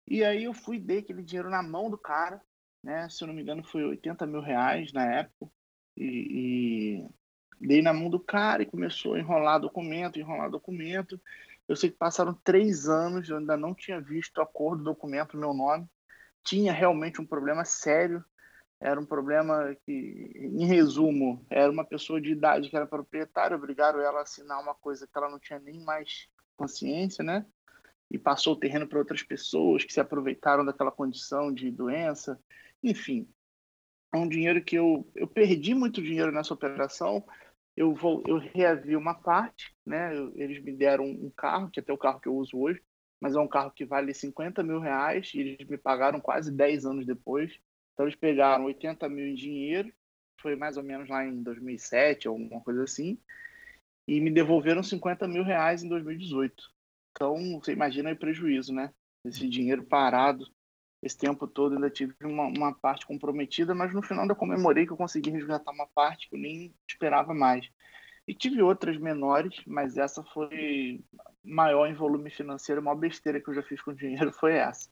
[0.09, 2.41] E aí eu fui, dei aquele dinheiro na mão do cara,
[2.83, 5.53] né, se eu não me engano foi 80 mil reais na época,
[5.95, 7.09] e, e
[7.61, 11.21] dei na mão do cara e começou a enrolar documento, enrolar documento.
[11.69, 15.37] Eu sei que passaram três anos, eu ainda não tinha visto a cor do documento,
[15.37, 15.87] meu nome.
[16.43, 18.25] Tinha realmente um problema sério
[18.81, 24.01] era um problema que, em resumo, era uma pessoa de idade que era proprietária, obrigaram
[24.01, 27.47] ela a assinar uma coisa que ela não tinha nem mais consciência, né?
[28.11, 32.39] E passou o terreno para outras pessoas que se aproveitaram daquela condição de doença.
[32.83, 33.29] Enfim,
[34.13, 37.25] é um dinheiro que eu, eu perdi muito dinheiro nessa operação.
[37.77, 40.17] Eu vou eu reavi uma parte, né?
[40.17, 42.83] Eu, eles me deram um carro, que é até o carro que eu uso hoje,
[43.21, 46.85] mas é um carro que vale 50 mil reais e eles me pagaram quase 10
[46.85, 47.59] anos depois.
[47.97, 49.91] Então eles pegaram 80 mil em dinheiro,
[50.39, 53.19] foi mais ou menos lá em 2007, alguma coisa assim,
[54.07, 56.55] e me devolveram 50 mil reais em 2018.
[57.11, 58.93] Então você imagina o prejuízo, né?
[59.25, 60.47] Esse dinheiro parado.
[61.03, 64.93] esse tempo todo ainda tive uma, uma, parte comprometida, mas no final ainda comemorei que
[64.93, 67.67] eu consegui resgatar uma parte que eu nem esperava mais.
[68.29, 71.03] E tive outras menores, mas essa foi
[71.43, 74.91] maior em volume financeiro, a maior besteira que eu já fiz com dinheiro foi essa.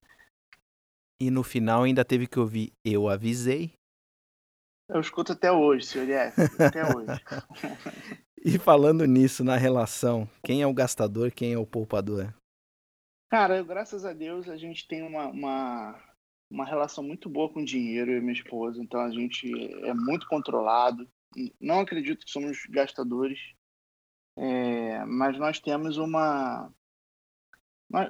[1.20, 3.72] E no final ainda teve que ouvir Eu Avisei.
[4.88, 7.06] Eu escuto até hoje, senhor F, até hoje.
[8.44, 12.34] e falando nisso, na relação, quem é o gastador, quem é o poupador?
[13.30, 16.04] Cara, graças a Deus a gente tem uma, uma,
[16.50, 19.50] uma relação muito boa com o dinheiro, eu e minha esposa, então a gente
[19.84, 21.08] é muito controlado.
[21.60, 23.40] Não acredito que somos gastadores,
[24.36, 26.70] é, mas nós temos uma,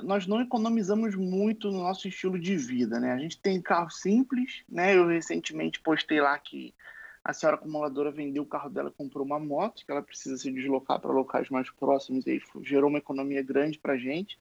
[0.03, 3.13] nós não economizamos muito no nosso estilo de vida, né?
[3.13, 4.97] A gente tem carro simples, né?
[4.97, 6.75] Eu recentemente postei lá que
[7.23, 11.01] a senhora acumuladora vendeu o carro dela, comprou uma moto, que ela precisa se deslocar
[11.01, 14.39] para locais mais próximos, e aí gerou uma economia grande para a gente.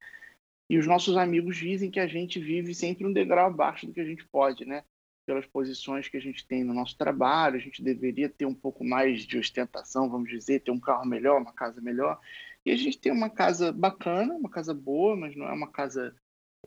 [0.69, 4.01] E os nossos amigos dizem que a gente vive sempre um degrau abaixo do que
[4.01, 4.83] a gente pode, né?
[5.25, 8.83] Pelas posições que a gente tem no nosso trabalho, a gente deveria ter um pouco
[8.83, 12.19] mais de ostentação, vamos dizer, ter um carro melhor, uma casa melhor.
[12.65, 16.15] E a gente tem uma casa bacana, uma casa boa, mas não é uma casa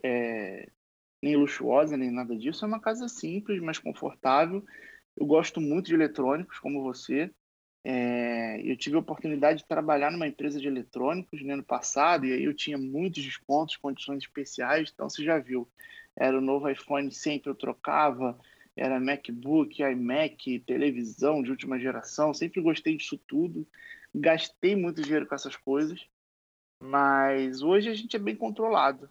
[0.03, 0.71] é,
[1.23, 2.65] nem luxuosa, nem nada disso.
[2.65, 4.65] É uma casa simples, mas confortável.
[5.17, 7.31] Eu gosto muito de eletrônicos, como você.
[7.89, 12.33] É, eu tive a oportunidade de trabalhar numa empresa de eletrônicos no ano passado, e
[12.33, 15.69] aí eu tinha muitos descontos, condições especiais, então você já viu.
[16.17, 18.37] Era o novo iPhone, sempre eu trocava,
[18.75, 23.67] era MacBook, iMac, televisão de última geração, sempre gostei disso tudo
[24.17, 26.07] gastei muito dinheiro com essas coisas,
[26.83, 29.11] mas hoje a gente é bem controlado.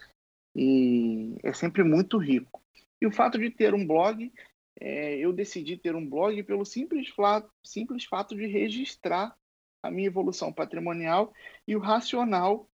[0.52, 2.60] e é sempre muito rico.
[3.00, 4.32] E o fato de ter um blog,
[4.80, 7.14] é, eu decidi ter um blog pelo simples,
[7.62, 9.36] simples fato de registrar
[9.80, 11.32] a minha evolução patrimonial
[11.68, 12.68] e o racional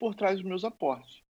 [0.00, 1.22] por trás dos meus aportes.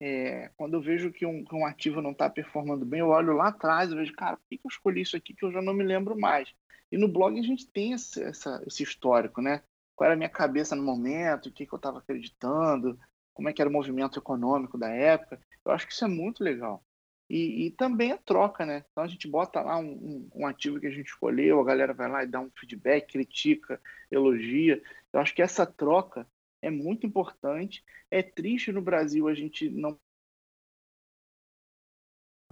[0.00, 3.32] É, quando eu vejo que um, que um ativo não está performando bem, eu olho
[3.32, 5.60] lá atrás e vejo, cara, por que, que eu escolhi isso aqui que eu já
[5.60, 6.54] não me lembro mais?
[6.90, 9.62] E no blog a gente tem esse, essa, esse histórico, né?
[9.94, 12.98] Qual era a minha cabeça no momento, o que, que eu estava acreditando,
[13.34, 15.40] como é que era o movimento econômico da época.
[15.64, 16.84] Eu acho que isso é muito legal.
[17.28, 18.84] E, e também a troca, né?
[18.90, 21.94] Então a gente bota lá um, um, um, ativo que a gente escolheu, a galera
[21.94, 23.80] vai lá e dá um feedback, critica,
[24.10, 24.82] elogia.
[25.12, 26.26] Eu acho que essa troca
[26.60, 27.84] é muito importante.
[28.10, 29.96] É triste no Brasil a gente não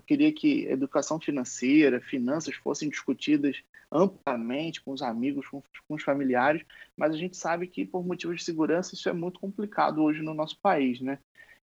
[0.09, 6.65] queria que educação financeira, finanças fossem discutidas amplamente com os amigos, com, com, os familiares,
[6.97, 10.33] mas a gente sabe que por motivos de segurança isso é muito complicado hoje no
[10.33, 11.19] nosso país, né?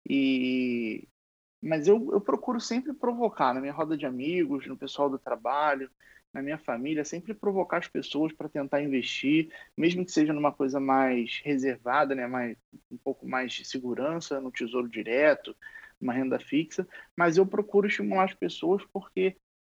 [0.09, 1.05] E
[1.61, 5.91] mas eu, eu procuro sempre provocar na minha roda de amigos, no pessoal do trabalho,
[6.33, 10.79] na minha família, sempre provocar as pessoas para tentar investir, mesmo que seja numa coisa
[10.79, 12.57] mais reservada, né, mais,
[12.91, 15.55] um pouco mais de segurança, no tesouro direto,
[15.99, 19.35] uma renda fixa, mas eu procuro estimular as pessoas porque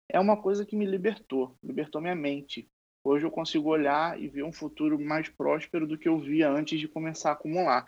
[0.08, 2.68] é uma coisa que me libertou, libertou minha mente.
[3.02, 6.78] Hoje eu consigo olhar e ver um futuro mais próspero do que eu via antes
[6.78, 7.86] de começar a acumular.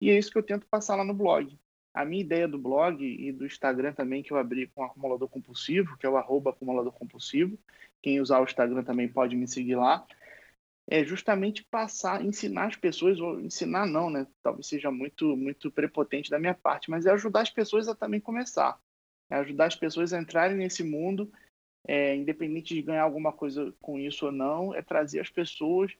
[0.00, 1.58] E é isso que eu tento passar lá no blog.
[1.94, 5.28] A minha ideia do blog e do Instagram também, que eu abri com o acumulador
[5.28, 7.58] compulsivo, que é o arroba acumulador compulsivo.
[8.02, 10.06] Quem usar o Instagram também pode me seguir lá
[10.88, 14.26] é justamente passar, ensinar as pessoas, ou ensinar não, né?
[14.42, 18.20] Talvez seja muito, muito prepotente da minha parte, mas é ajudar as pessoas a também
[18.20, 18.78] começar.
[19.30, 21.32] É ajudar as pessoas a entrarem nesse mundo,
[21.86, 25.92] é, independente de ganhar alguma coisa com isso ou não, é trazer as pessoas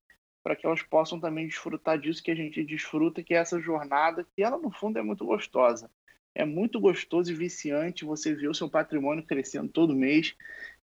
[0.42, 4.26] para que elas possam também desfrutar disso que a gente desfruta, que é essa jornada,
[4.34, 5.88] que ela no fundo é muito gostosa.
[6.34, 10.34] É muito gostoso e viciante você ver o seu patrimônio crescendo todo mês,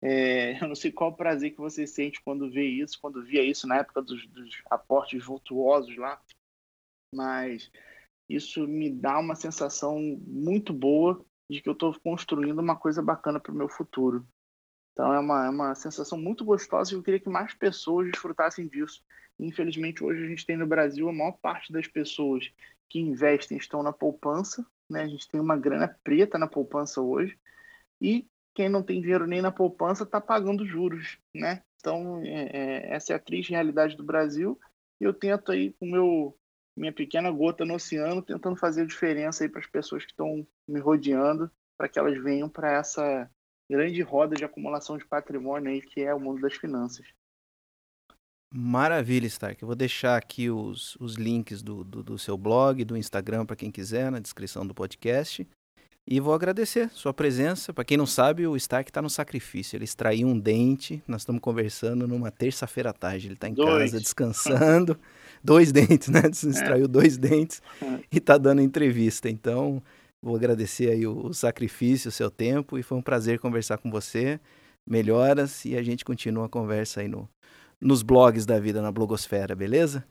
[0.02, 3.44] é, eu não sei qual o prazer que você sente quando vê isso, quando via
[3.44, 6.22] isso na época dos, dos aportes vultuosos lá,
[7.14, 7.72] mas
[8.30, 13.40] isso me dá uma sensação muito boa de que eu estou construindo uma coisa bacana
[13.40, 14.26] para o meu futuro.
[14.94, 18.68] Então é uma, é uma sensação muito gostosa e eu queria que mais pessoas desfrutassem
[18.68, 19.04] disso.
[19.40, 22.52] Infelizmente, hoje a gente tem no Brasil a maior parte das pessoas
[22.90, 24.66] que investem estão na poupança.
[24.90, 25.04] Né?
[25.04, 27.40] A gente tem uma grana preta na poupança hoje.
[28.02, 28.28] E
[28.60, 31.18] quem não tem dinheiro nem na poupança está pagando juros.
[31.34, 31.64] Né?
[31.80, 34.60] Então, é, é, essa é a triste realidade do Brasil.
[35.00, 36.38] E eu tento aí, com meu,
[36.78, 40.78] minha pequena gota no oceano, tentando fazer diferença aí para as pessoas que estão me
[40.82, 43.32] rodeando, para que elas venham para essa
[43.72, 47.08] grande roda de acumulação de patrimônio aí que é o mundo das finanças.
[48.54, 49.64] Maravilha, Stark.
[49.64, 53.56] Eu vou deixar aqui os, os links do, do, do seu blog, do Instagram, para
[53.56, 55.48] quem quiser, na descrição do podcast.
[56.12, 57.72] E vou agradecer sua presença.
[57.72, 59.78] Para quem não sabe, o Stark está no sacrifício.
[59.78, 61.04] Ele extraiu um dente.
[61.08, 63.28] Nós estamos conversando numa terça-feira à tarde.
[63.28, 63.92] Ele está em dois.
[63.92, 65.00] casa descansando.
[65.44, 66.22] dois dentes, né?
[66.26, 66.88] Extraiu é.
[66.88, 68.00] dois dentes é.
[68.12, 69.30] e está dando entrevista.
[69.30, 69.84] Então,
[70.20, 72.80] vou agradecer aí o, o sacrifício, o seu tempo.
[72.80, 74.40] E foi um prazer conversar com você.
[74.90, 77.30] Melhoras e a gente continua a conversa aí no,
[77.80, 80.04] nos blogs da vida, na blogosfera, beleza?